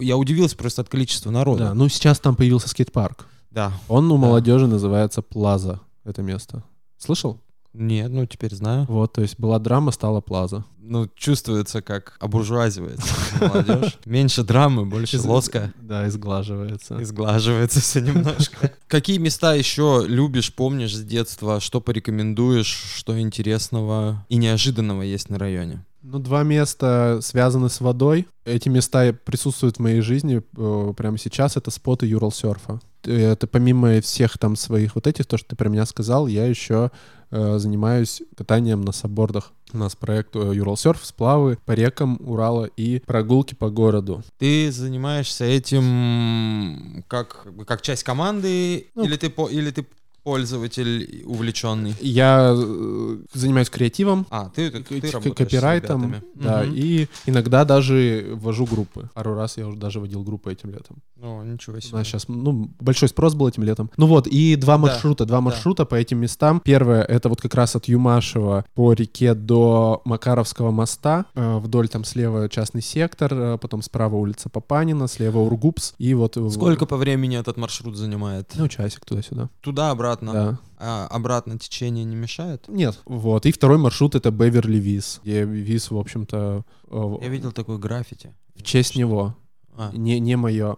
[0.00, 1.64] я удивился просто от количества народа.
[1.68, 3.26] Да, ну сейчас там появился скейт-парк.
[3.50, 4.20] Да, Он у Да.
[4.26, 6.62] молодежи называется Плаза, это место.
[6.98, 7.40] Слышал?
[7.78, 8.86] Нет, ну теперь знаю.
[8.88, 10.64] Вот, то есть была драма, стала плаза.
[10.80, 13.98] Ну, чувствуется, как обуржуазивается молодежь.
[14.06, 15.72] Меньше драмы, больше Из- лоска.
[15.82, 16.98] Да, и сглаживается.
[16.98, 18.72] И сглаживается все немножко.
[18.88, 21.60] Какие места еще любишь, помнишь с детства?
[21.60, 22.94] Что порекомендуешь?
[22.96, 25.84] Что интересного и неожиданного есть на районе?
[26.02, 28.26] Ну, два места связаны с водой.
[28.46, 31.58] Эти места присутствуют в моей жизни э, прямо сейчас.
[31.58, 32.80] Это споты Юралсерфа.
[33.04, 36.46] Э, Это помимо всех там своих вот этих, то, что ты про меня сказал, я
[36.46, 36.90] еще
[37.30, 39.52] занимаюсь катанием на саббордах.
[39.72, 44.22] У нас проект э, Юралсерф, сплавы по рекам Урала и прогулки по городу.
[44.38, 49.86] Ты занимаешься этим как, как часть команды, Ну, или, ты, по- или ты
[50.24, 51.94] пользователь увлеченный?
[52.00, 56.22] Я э, занимаюсь креативом, А, ты, ты, с копирайтом, ребятами.
[56.34, 56.74] да, Мгм.
[56.74, 59.08] и иногда даже ввожу группы.
[59.14, 60.96] Пару раз я уже даже водил группы этим летом.
[61.20, 61.96] Ну, ничего У себе.
[61.98, 63.90] нас сейчас, ну, большой спрос был этим летом.
[63.96, 65.40] Ну вот, и два Да, маршрута, два да.
[65.40, 66.60] маршрута по этим местам.
[66.64, 71.26] Первое, это вот как раз от Юмашева по реке до Макаровского моста.
[71.34, 75.94] Э, Вдоль там слева частный сектор, э, потом справа улица Папанина, слева Ургупс.
[75.98, 76.36] И вот...
[76.36, 78.52] э, Сколько по времени этот маршрут занимает?
[78.54, 79.50] Ну, часик туда-сюда.
[79.60, 80.32] Туда-обратно.
[80.32, 80.58] Да.
[80.78, 82.66] А обратно течение не мешает?
[82.68, 83.00] Нет.
[83.06, 83.44] Вот.
[83.44, 88.32] И второй маршрут это Беверли Виз, где Виз, в общем-то, Я видел такое граффити.
[88.54, 89.34] в честь него.
[89.76, 89.90] А.
[89.92, 90.76] Не, не мое.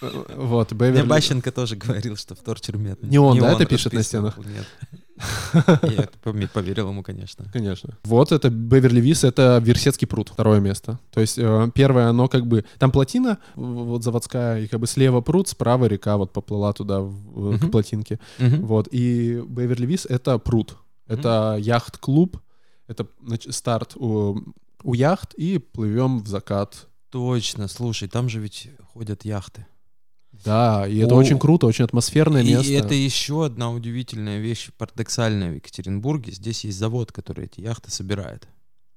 [0.00, 1.08] Вот, Мне Беверли...
[1.08, 3.02] Бащенко тоже говорил, что в Торчер Мет.
[3.02, 4.38] Не он, да, это пишет на стенах?
[4.38, 4.66] Нет.
[5.82, 7.44] Я поверил ему, конечно.
[7.52, 7.98] Конечно.
[8.04, 10.98] Вот это Беверли Виз, это Версетский пруд, второе место.
[11.10, 12.64] То есть э, первое, оно как бы...
[12.78, 17.58] Там плотина, вот заводская, и как бы слева пруд, справа река вот поплыла туда, в-
[17.58, 18.18] к плотинке.
[18.38, 20.76] Вот, и Беверли Виз— это пруд.
[21.06, 22.38] Это яхт-клуб,
[22.86, 23.06] это
[23.50, 24.38] старт у,
[24.84, 26.86] у яхт, и плывем в закат.
[27.10, 29.66] Точно, слушай, там же ведь ходят яхты.
[30.44, 31.18] Да, и это О.
[31.18, 32.72] очень круто, очень атмосферное И место.
[32.72, 36.32] это еще одна удивительная вещь, парадоксальная в Екатеринбурге.
[36.32, 38.48] Здесь есть завод, который эти яхты собирает.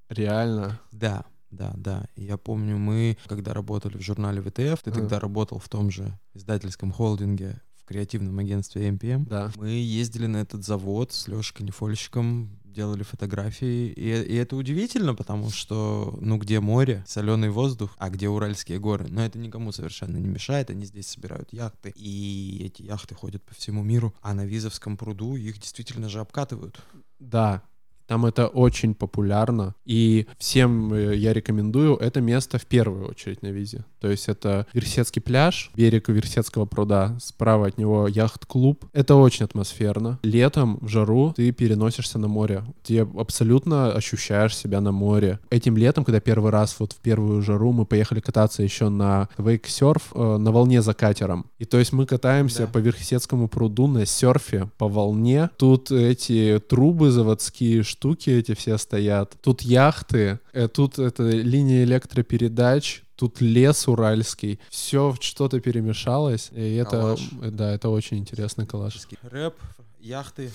[0.10, 0.80] Реально.
[0.92, 2.06] Да, да, да.
[2.16, 5.00] И я помню, мы, когда работали в журнале ВТФ, ты Ага.
[5.00, 9.26] тогда работал в том же издательском холдинге в креативном агентстве MPM.
[9.28, 9.52] Да.
[9.56, 13.88] Мы ездили на этот завод с Лешей Нефольщиком, делали фотографии.
[13.90, 19.08] И, и это удивительно, потому что, ну, где море, соленый воздух, а где Уральские горы.
[19.10, 20.70] Но это никому совершенно не мешает.
[20.70, 21.94] Они здесь собирают яхты.
[21.96, 24.14] И эти яхты ходят по всему миру.
[24.22, 26.80] А на Визовском пруду их действительно же обкатывают.
[27.20, 27.64] Да,
[28.08, 33.48] там это очень популярно, и всем э, я рекомендую это место в первую очередь на
[33.48, 33.86] визе.
[34.00, 38.86] То есть это Версетский пляж, берег Версетского пруда, справа от него яхт-клуб.
[38.94, 40.20] Это очень атмосферно.
[40.24, 45.40] Летом в жару ты переносишься на море, где абсолютно ощущаешь себя на море.
[45.50, 50.12] Этим летом, когда первый раз вот в первую жару мы поехали кататься еще на вейк-серф
[50.14, 51.46] э, на волне за катером.
[51.60, 52.68] И то есть мы катаемся Да.
[52.68, 55.50] по Верхесецкому пруду на серфе по волне.
[55.58, 59.38] Тут эти трубы заводские, штуки эти все стоят.
[59.42, 64.60] Тут яхты, э, тут это линия электропередач, тут лес уральский.
[64.70, 66.50] Все что-то перемешалось.
[66.52, 69.00] И это, э, да, это очень интересный коллаж.
[69.22, 69.56] Рэп,
[70.00, 70.52] яхты.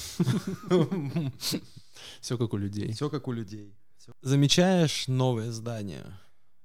[2.20, 2.92] Все как у людей.
[2.92, 3.74] Все как у людей.
[4.22, 6.04] Замечаешь новое здание,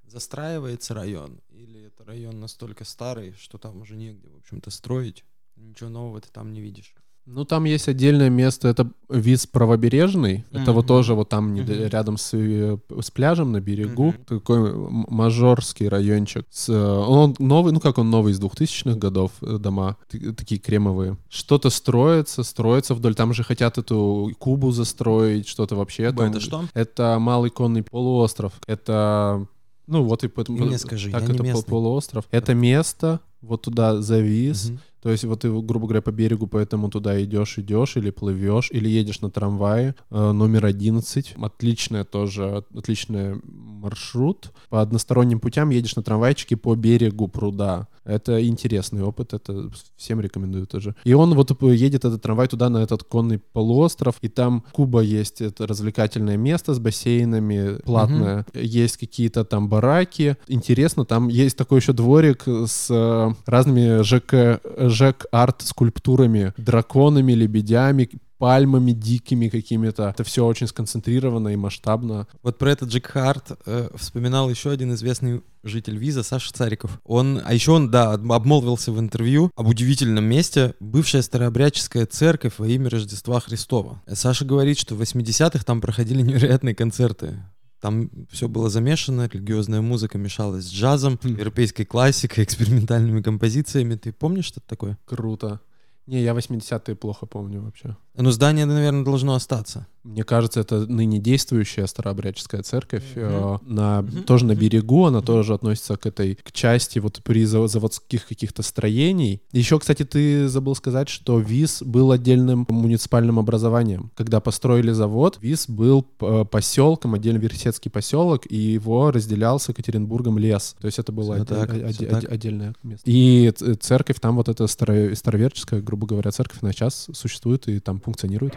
[0.07, 5.25] застраивается район, или это район настолько старый, что там уже негде, в общем-то, строить,
[5.57, 6.95] ничего нового ты там не видишь.
[7.25, 10.43] Ну, там есть отдельное место, это виз правобережный.
[10.51, 11.65] Это вот тоже вот там Мгм.
[11.87, 14.07] рядом с, э, с пляжем на берегу.
[14.07, 14.25] Мгм.
[14.25, 16.45] Такой мажорский райончик.
[16.49, 19.95] С, э, он новый, ну как он новый, из 2000-х годов э, дома.
[20.09, 21.17] Такие кремовые.
[21.29, 23.15] Что-то строится, строится вдоль.
[23.15, 26.11] Там же хотят эту Кубу застроить, что-то вообще.
[26.11, 26.65] Там- это что?
[26.73, 28.53] Это малый конный полуостров.
[28.67, 29.47] Это...
[29.87, 30.65] Ну вот и поэтому...
[30.65, 31.63] Мне скажи, так я не это местный.
[31.69, 32.25] полуостров.
[32.31, 34.69] Это место, вот туда завис.
[34.69, 34.79] Мгм.
[35.03, 38.87] То есть вот ты, грубо говоря, по берегу, поэтому туда идешь, идешь, или плывешь, или
[38.87, 41.35] едешь на трамвае э, номер 11.
[41.41, 44.53] Отличная тоже, отличный маршрут.
[44.69, 47.89] По односторонним путям едешь на трамвайчике по берегу пруда.
[48.05, 50.95] Это интересный опыт, это всем рекомендую тоже.
[51.03, 55.41] И он вот едет, этот трамвай, туда, на этот конный полуостров, и там Куба есть,
[55.41, 58.45] это развлекательное место с бассейнами, платное.
[58.53, 60.37] Есть какие-то там бараки.
[60.47, 69.47] Интересно, там есть такой еще дворик с э, разными ЖК, ЖЭК-арт-скульптурами, драконами, лебедями, пальмами дикими
[69.49, 70.09] какими-то.
[70.09, 72.27] Это все очень сконцентрировано и масштабно.
[72.41, 76.99] Вот про этот Джек Харт э, вспоминал еще один известный житель Виза, Саша Цариков.
[77.05, 82.55] Он, а еще он, да, об- обмолвился в интервью об удивительном месте, бывшая старообрядческая церковь
[82.57, 84.01] во имя Рождества Христова.
[84.11, 87.41] Саша говорит, что в 80-х там проходили невероятные концерты.
[87.79, 91.27] Там все было замешано, религиозная музыка мешалась с джазом, Хм.
[91.35, 93.95] европейской классикой, экспериментальными композициями.
[93.95, 94.97] Ты помнишь что-то такое?
[95.05, 95.59] Круто.
[96.07, 97.95] Не, я 80-е плохо помню вообще.
[98.15, 99.87] Ну, здание, наверное, должно остаться.
[100.03, 103.03] Мне кажется, это ныне действующая старообрядческая церковь.
[103.15, 103.59] Мгм.
[103.65, 104.23] на, Мгм.
[104.23, 105.25] Тоже на берегу, она Мгм.
[105.25, 109.41] тоже относится к этой к части вот при заво- заводских каких-то строений.
[109.53, 114.11] Еще, кстати, ты забыл сказать, что ВИЗ был отдельным муниципальным образованием.
[114.15, 120.37] Когда построили завод, ВИЗ был э, поселком, отдельный версетский поселок, и его разделял с Екатеринбургом
[120.37, 120.75] лес.
[120.81, 122.17] То есть это было Всё отде- так, о- всё оде- так.
[122.19, 123.03] оде- отдельное место.
[123.09, 128.01] И церковь там вот эта старо- староверческая, грубо говоря, церковь, она сейчас существует и там
[128.03, 128.53] функционирует.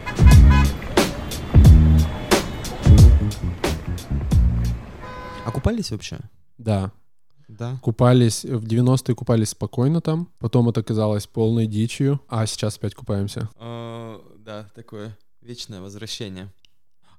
[5.45, 6.19] А купались вообще?
[6.57, 6.91] Да,
[7.47, 7.79] Да.
[7.81, 13.49] Купались, в 90-е купались спокойно там, потом это казалось полной дичью, а сейчас опять купаемся.
[13.55, 16.51] А, да, такое вечное возвращение.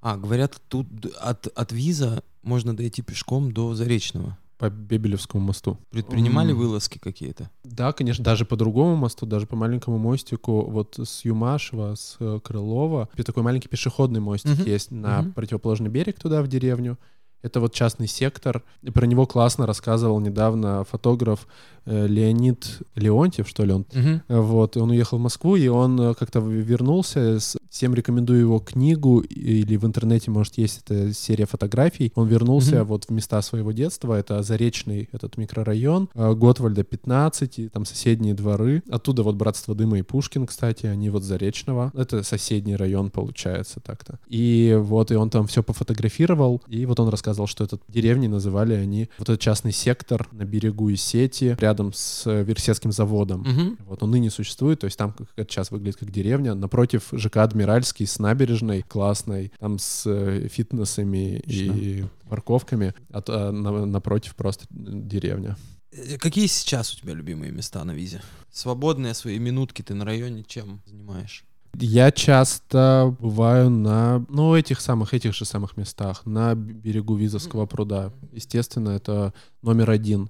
[0.01, 0.87] А, говорят, тут
[1.19, 4.37] от, от виза можно дойти пешком до Заречного.
[4.59, 5.77] По Бебелевскому мосту.
[5.89, 6.57] Предпринимали М.
[6.57, 7.49] вылазки какие-то?
[7.63, 12.41] Да, конечно, даже по другому мосту, даже по маленькому мостику, вот с Юмашева, с э,
[12.43, 14.65] Крылова, такой маленький пешеходный мостик Мгм.
[14.67, 15.31] есть на Мгм.
[15.33, 16.97] противоположный берег туда, в деревню.
[17.41, 18.63] Это вот частный сектор.
[18.81, 21.47] И про него классно рассказывал недавно фотограф
[21.85, 24.21] э, Леонид Леонтьев, что ли он Мгм.
[24.27, 27.37] Вот, он уехал в Москву, и он э, как-то вернулся.
[27.69, 32.11] Всем рекомендую его книгу, или в интернете, может, есть эта серия фотографий.
[32.15, 32.85] Он вернулся Мгм.
[32.85, 34.15] вот в места своего детства.
[34.15, 38.83] Это Заречный этот микрорайон, э, Готвальда 15, и там соседние дворы.
[38.89, 41.91] Оттуда вот Братство Дыма и Пушкин, кстати, они вот Заречного.
[41.95, 44.19] Это соседний район, получается, так-то.
[44.27, 48.73] И вот, и он там все пофотографировал, и вот он рассказывал, что этот деревни называли
[48.73, 53.41] они вот этот частный сектор на берегу Исети, рядом с э, Версетским заводом.
[53.41, 53.77] Мгм.
[53.85, 56.55] Вот он ныне существует, то есть там как это сейчас выглядит как деревня.
[56.55, 62.93] Напротив ЖК Адмиральский с набережной классной, там с э, фитнесами и парковками.
[63.11, 65.55] А а, на- напротив просто деревня.
[65.91, 68.21] Э, Какие сейчас у тебя любимые места на визе?
[68.51, 71.43] Свободные свои минутки ты на районе чем занимаешь?
[71.75, 78.11] Я часто бываю на, ну, этих самых, этих же самых местах, на берегу Визовского пруда.
[78.31, 80.29] Естественно, это номер один.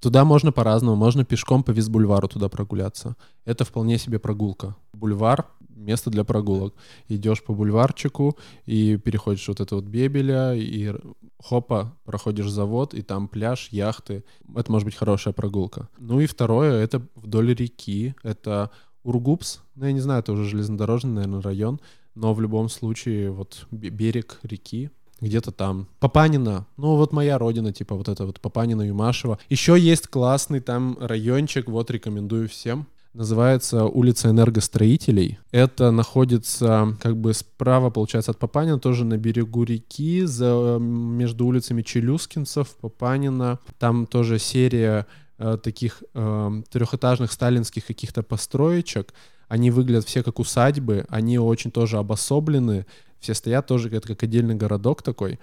[0.00, 3.16] Туда можно по-разному, можно пешком по Визбульвару туда прогуляться.
[3.44, 4.76] Это вполне себе прогулка.
[4.92, 5.46] Бульвар—
[5.78, 6.74] место для прогулок.
[7.08, 8.36] Идешь по бульварчику
[8.66, 10.94] и переходишь вот это вот Бебеля, и
[11.38, 14.24] хопа, проходишь завод, и там пляж, яхты.
[14.54, 15.88] Это может быть хорошая прогулка.
[15.98, 18.14] Ну и второе— это вдоль реки.
[18.22, 18.70] Это
[19.08, 21.80] Ургупс, ну я не знаю, это уже железнодорожный, наверное, район,
[22.14, 24.90] но в любом случае вот бе- берег реки,
[25.20, 25.86] где-то там.
[25.98, 29.38] Папанина, ну вот моя родина, типа вот это вот Папанина, Юмашева.
[29.48, 32.86] Еще есть классный там райончик, вот рекомендую всем.
[33.14, 35.38] Называется улица энергостроителей.
[35.50, 41.82] Это находится как бы справа, получается, от Папанина, тоже на берегу реки, за, между улицами
[41.82, 43.58] Челюскинцев, Папанина.
[43.78, 45.06] Там тоже серия
[45.38, 49.14] таких э, трехэтажных сталинских каких-то построечек.
[49.48, 52.86] Они выглядят все как усадьбы, они очень тоже обособлены,
[53.18, 55.38] все стоят тоже это как отдельный городок такой.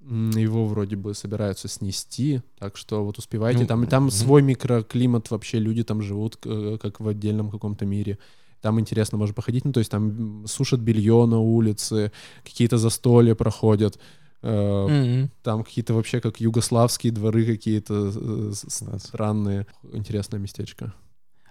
[0.00, 3.60] Его вроде бы собираются снести, так что вот успевайте.
[3.60, 8.18] Ну, там там свой микроклимат вообще, люди там живут э, как в отдельном каком-то мире.
[8.60, 12.10] Там интересно можно походить, ну то есть там сушат белье на улице,
[12.44, 13.98] какие-то застолья проходят.
[14.42, 15.30] Мгм.
[15.42, 18.52] там какие-то вообще как югославские дворы какие-то э,
[18.98, 19.66] странные.
[19.92, 20.92] Интересное местечко.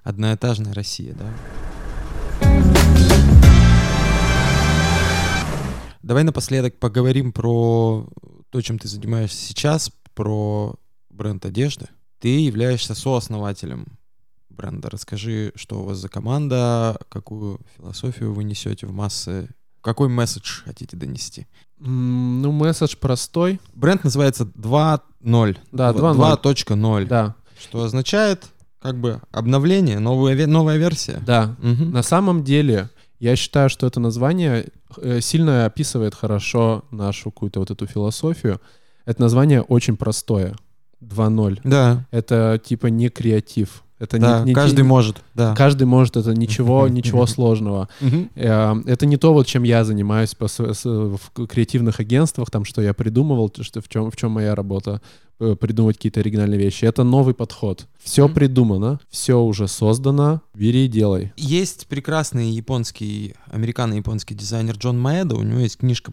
[0.04, 1.32] Одноэтажная Россия, да?
[6.02, 8.10] Давай напоследок поговорим про
[8.50, 10.76] то, чем ты занимаешься сейчас, про
[11.10, 11.88] бренд одежды.
[12.20, 13.86] Ты являешься сооснователем
[14.50, 14.90] бренда.
[14.90, 19.50] Расскажи, что у вас за команда, какую философию вы несете в массы,
[19.82, 21.48] какой месседж хотите донести.
[21.84, 23.60] Ну, месседж простой.
[23.74, 25.58] Бренд называется 2.0.
[25.72, 26.42] Да, Два- 2.0.
[26.42, 27.06] 2.0.
[27.08, 28.46] Да, Что означает
[28.82, 31.22] как бы обновление, новая, новая версия.
[31.26, 31.56] да.
[31.60, 31.92] Мгм.
[31.92, 32.90] На самом деле,
[33.20, 34.68] я считаю, что это название
[34.98, 38.60] э, сильно описывает хорошо нашу какую-то вот эту философию.
[39.06, 40.56] Это название очень простое.
[41.02, 41.60] 2.0.
[41.64, 43.84] Да, Это типа не креатив.
[44.02, 45.54] Это не- да, не, каждый не- может, да.
[45.56, 47.88] Каждый может, это ничего, ничего сложного.
[48.02, 48.30] Мгм.
[48.36, 52.82] Э, Это не то, вот чем я занимаюсь по с- в креативных агентствах, там, что
[52.82, 55.02] я придумывал, то, что в чем, в чем моя работа,
[55.40, 56.86] э, придумывать какие-то оригинальные вещи.
[56.86, 57.88] Это новый подход.
[58.04, 61.32] Все придумано, все уже создано, бери и делай.
[61.38, 66.12] Есть прекрасный японский, американо-японский дизайнер Джон Маэдо, у него есть книжка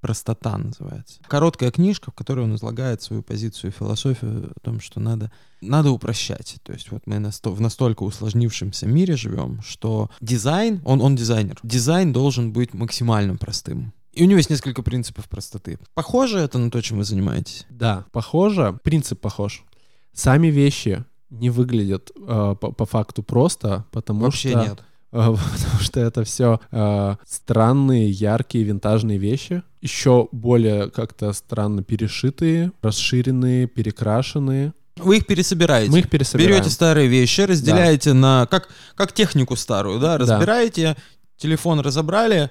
[0.00, 1.20] «Простота» называется.
[1.28, 6.56] Короткая книжка, в которой он излагает свою позицию, философию о том, что надо, надо упрощать.
[6.62, 11.58] То есть вот мы насто- в настолько усложнившемся мире живем, что дизайн, он, он дизайнер,
[11.62, 13.92] дизайн должен быть максимально простым.
[14.12, 15.78] И у него есть несколько принципов простоты.
[15.94, 17.66] Похоже это на то, чем вы занимаетесь?
[17.70, 19.64] Да, похоже, принцип похож.
[20.12, 24.82] Сами вещи не выглядят э, по, по факту просто, потому Вообще что нет.
[25.10, 26.60] потому что это все
[27.26, 34.72] странные, яркие, винтажные вещи, еще более как-то странно перешитые, расширенные, перекрашенные.
[34.96, 35.90] Вы их пересобираете.
[35.90, 36.54] Мы их пересобираем.
[36.56, 38.46] Берете старые вещи, разделяете на...
[38.46, 40.18] Как, как технику старую, да?
[40.18, 40.96] Разбираете,
[41.36, 42.50] телефон разобрали,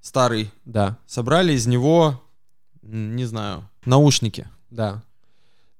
[0.00, 0.50] старый.
[0.66, 0.98] Да.
[1.06, 2.22] Собрали из него,
[2.82, 4.46] не знаю, наушники.
[4.70, 5.02] Да.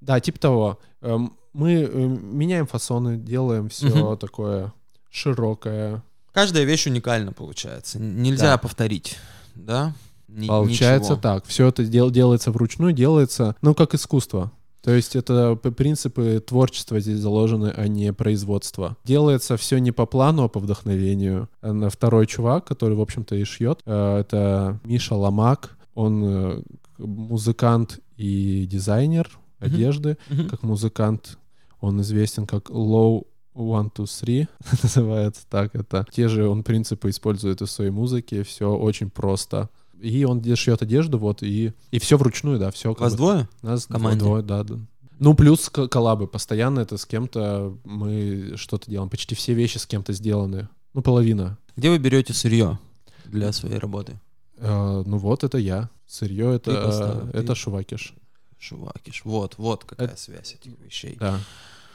[0.00, 0.78] Да, типа того.
[1.02, 4.16] Эм, мы э, меняем фасоны, делаем все Мгм.
[4.16, 4.72] такое
[5.10, 6.02] широкое.
[6.32, 7.98] Каждая вещь уникальна, получается.
[7.98, 8.58] Нельзя Да.
[8.58, 9.16] повторить,
[9.54, 9.94] да?
[10.28, 11.20] Ни- Получается ничего.
[11.22, 11.44] так.
[11.46, 14.52] Все это дел- делается вручную, делается, ну, как искусство.
[14.82, 18.96] То есть это принципы творчества здесь заложены, а не производства.
[19.04, 21.48] Делается все не по плану, а по вдохновению.
[21.90, 25.76] Второй чувак, который, в общем-то, и шьет, э, это Миша Ломак.
[25.94, 26.62] Он э,
[26.98, 30.16] музыкант и дизайнер одежды.
[30.30, 30.48] Мгм.
[30.48, 31.36] Как музыкант
[31.80, 34.48] он известен как Low One, Two, Three,
[34.82, 35.74] называется так.
[35.74, 38.42] Это те же он принципы использует и в своей музыке.
[38.42, 39.68] Все очень просто.
[40.00, 42.94] И он шьет одежду, вот, и, и все вручную, да, все.
[42.94, 43.48] Вас двое?
[43.60, 44.20] Нас команде?
[44.20, 44.76] двое, да, да.
[45.18, 46.26] Ну, плюс коллабы.
[46.26, 49.10] Постоянно это с кем-то мы что-то делаем.
[49.10, 50.68] Почти все вещи с кем-то сделаны.
[50.94, 51.58] Ну, половина.
[51.76, 52.78] Где вы берете сырье
[53.26, 54.18] для своей работы?
[54.56, 55.90] Э, ну вот, это я.
[56.06, 58.14] Сырье это, Ты э, ты- это Шувакиш.
[58.58, 59.22] Шувакиш.
[59.24, 61.16] Вот, вот какая связь этих вещей.
[61.20, 61.38] Да.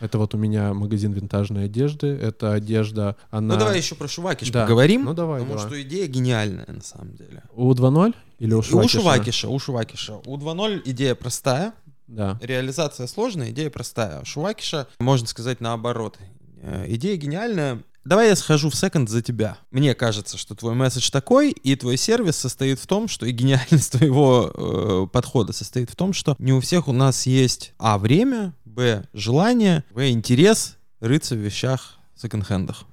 [0.06, 2.08] Это вот у меня магазин винтажной одежды.
[2.08, 3.56] Это одежда, она...
[3.56, 4.64] Ну давай еще про Шувакиш Да.
[4.64, 5.03] поговорим.
[5.06, 5.72] Ну давай, потому давай.
[5.72, 7.43] что идея гениальная на самом деле.
[7.53, 8.99] У 2.0 или у У Шувакиша?
[8.99, 10.16] Шувакиша, у Шувакиша.
[10.26, 11.74] У 2.0 идея простая,
[12.08, 12.38] Да.
[12.41, 14.22] реализация сложная, идея простая.
[14.22, 16.18] У Шувакиша, можно сказать, наоборот.
[16.62, 17.82] Э, Идея гениальная.
[18.06, 19.58] Давай я схожу в секонд за тебя.
[19.72, 23.91] Мне кажется, что твой месседж такой, и твой сервис состоит в том, что и гениальность
[23.97, 28.53] твоего э, подхода состоит в том, что не у всех у нас есть а время,
[28.76, 32.84] б желание, в интерес рыться в вещах секонд-хендах.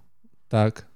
[0.49, 0.87] Так.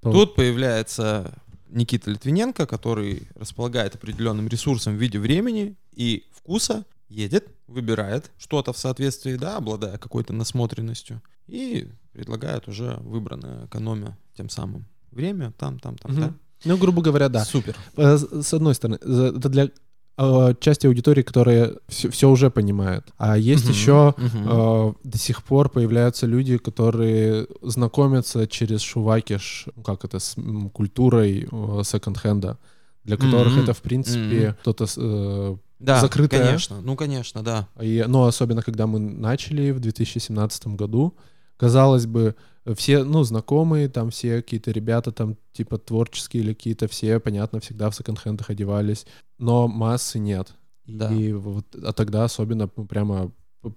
[0.00, 1.34] Тут появляется
[1.68, 8.78] Никита Литвиненко, который располагает определенным ресурсом в виде времени и вкуса, едет, выбирает что-то в
[8.78, 15.96] соответствии, да, обладая какой-то насмотренностью, и предлагает уже выбранное, экономя тем самым время, там, там,
[15.98, 16.20] там, Мгм.
[16.20, 16.34] да.
[16.64, 17.44] Ну, грубо говоря, да.
[17.44, 17.76] Супер.
[17.96, 19.70] Э, С одной стороны, это для
[20.18, 23.04] э, части аудитории, которая все, уже понимает.
[23.16, 24.48] А есть Мгм, еще мгм.
[24.50, 31.48] э, до сих пор появляются люди, которые знакомятся через шувакиш, как это, с м, культурой
[31.50, 32.58] э, секонд-хенда,
[33.04, 34.56] для которых Мгм, это, в принципе, мгм.
[34.60, 34.86] кто-то...
[34.96, 36.40] э, Да, закрытая.
[36.40, 37.68] конечно, ну, конечно, да.
[37.80, 41.14] И, ну, особенно, когда мы начали в 2017 году,
[41.56, 42.34] казалось бы,
[42.74, 47.90] все, ну, знакомые, там все какие-то ребята там типа творческие или какие-то все, понятно, всегда
[47.90, 49.06] в секонд-хендах одевались,
[49.38, 50.54] но массы нет.
[50.86, 51.12] Да.
[51.12, 53.30] И вот, а тогда особенно прямо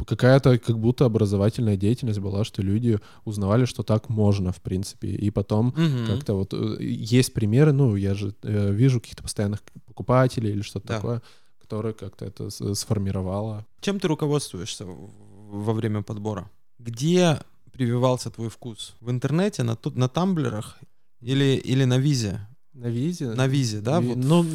[0.08, 5.10] какая-то как будто образовательная деятельность была, что люди узнавали, что так можно, в принципе.
[5.10, 6.06] И потом Мгм.
[6.08, 10.88] как-то вот э, есть примеры, ну, я же э, вижу каких-то постоянных покупателей или что-то
[10.88, 10.96] Да.
[10.96, 11.22] такое,
[11.60, 13.66] которые как-то это сформировало.
[13.82, 16.50] Чем ты руководствуешься во время подбора?
[16.80, 17.40] Где
[17.72, 18.96] прививался твой вкус?
[19.02, 20.78] В интернете, на, на тамблерах
[21.22, 22.40] или, или на визе?
[22.74, 23.32] На визе?
[23.32, 24.00] На визе, да?
[24.02, 24.18] И- вот?
[24.18, 24.46] Ну,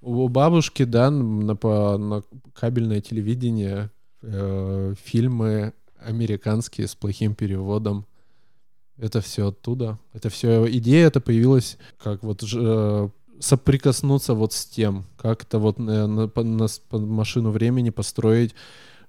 [0.00, 2.22] у бабушки, да, на, по- на
[2.52, 3.90] кабельное телевидение
[4.22, 8.04] э, фильмы американские с плохим переводом.
[8.98, 9.98] Это все оттуда.
[10.12, 13.08] Это все идея, это появилась как вот э,
[13.40, 18.54] соприкоснуться вот с тем, как-то вот на, на- на с- по машину времени построить,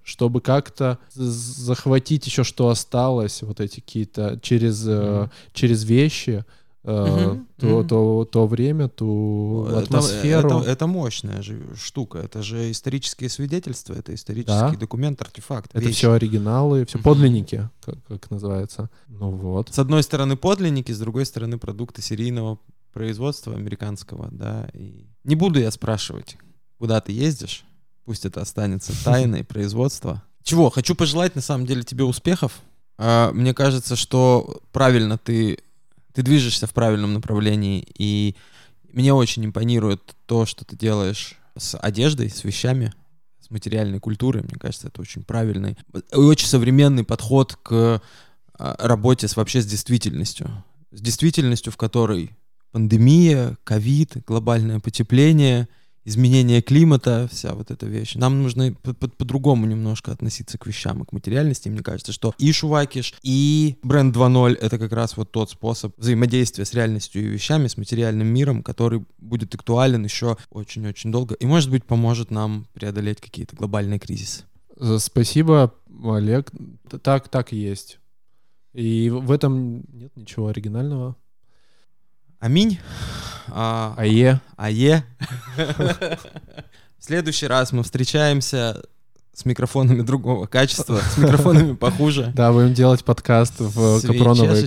[0.05, 5.31] чтобы как-то захватить еще что осталось, вот эти какие-то через, э, Мгм.
[5.53, 6.45] через вещи,
[6.83, 7.87] э, Мгм, то, мгм.
[7.87, 10.59] то, то время, ту Это- атмосферу.
[10.59, 12.19] Это, это мощная же штука.
[12.19, 14.75] Это же исторические свидетельства, это исторический Да.
[14.79, 15.71] документ, артефакт.
[15.73, 15.95] Это вещь.
[15.97, 18.89] все оригиналы, все подлинники, как, как называется.
[19.07, 19.73] Ну вот.
[19.73, 22.59] С одной стороны подлинники, с другой стороны продукты серийного
[22.93, 24.69] производства американского, да.
[24.73, 26.37] И не буду я спрашивать,
[26.77, 27.65] куда ты ездишь.
[28.05, 30.23] Пусть это останется тайной производства.
[30.43, 30.69] Чего?
[30.69, 32.61] Хочу пожелать на самом деле тебе успехов.
[32.97, 35.59] А, Мне кажется, что правильно ты
[36.15, 38.35] ты движешься в правильном направлении, и
[38.93, 42.93] мне очень импонирует то, что ты делаешь с одеждой, с вещами,
[43.41, 44.41] с материальной культурой.
[44.43, 48.01] Мне кажется, это очень правильный и очень современный подход к
[48.53, 50.63] а, работе с вообще с действительностью.
[50.91, 52.31] С действительностью, в которой
[52.71, 55.67] пандемия, ковид, глобальное потепление,
[56.05, 58.15] изменение климата, вся вот эта вещь.
[58.15, 61.67] Нам нужно по- по- по-другому немножко относиться к вещам и к материальности.
[61.67, 66.63] Мне кажется, что и Шувакиш, и бренд 2.0— это как раз вот тот способ взаимодействия
[66.63, 71.71] с реальностью и вещами, с материальным миром, который будет актуален еще очень-очень долго и, может
[71.71, 74.43] быть, поможет нам преодолеть какие-то глобальные кризисы.
[74.99, 76.51] Спасибо, Олег.
[77.01, 77.99] Так, так и есть.
[78.73, 81.15] И в этом нет ничего оригинального.
[82.45, 82.77] Аминь.
[83.47, 84.39] А, АЕ.
[84.55, 85.03] АЕ.
[85.57, 86.19] В
[86.99, 88.83] следующий раз мы встречаемся
[89.33, 92.31] с микрофонами другого качества, с микрофонами похуже.
[92.35, 94.63] Да, будем делать подкаст в капроновой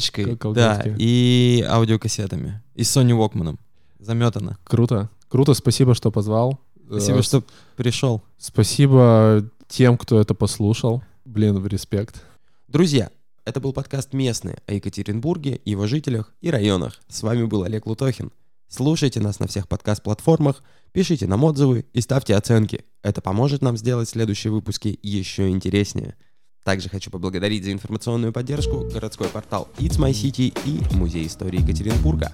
[0.54, 2.60] да, и аудиокассетами.
[2.74, 3.56] И с Sony Walkman.
[4.00, 4.58] Заметано.
[4.64, 5.08] Круто.
[5.28, 6.58] Круто, спасибо, что позвал.
[6.90, 7.44] Спасибо, Э, что
[7.76, 8.24] пришел.
[8.38, 11.04] Спасибо тем, кто это послушал.
[11.24, 12.24] Блин, респект.
[12.66, 13.10] Друзья,
[13.48, 17.00] это был подкаст «Местные» о Екатеринбурге, его жителях и районах.
[17.08, 18.30] С вами был Олег Лутохин.
[18.68, 22.84] Слушайте нас на всех подкаст-платформах, пишите нам отзывы и ставьте оценки.
[23.02, 26.16] Это поможет нам сделать следующие выпуски еще интереснее.
[26.62, 32.32] Также хочу поблагодарить за информационную поддержку городской портал It's My City и Музей истории Екатеринбурга.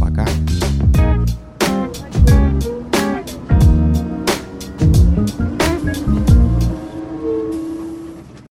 [0.00, 0.26] Пока!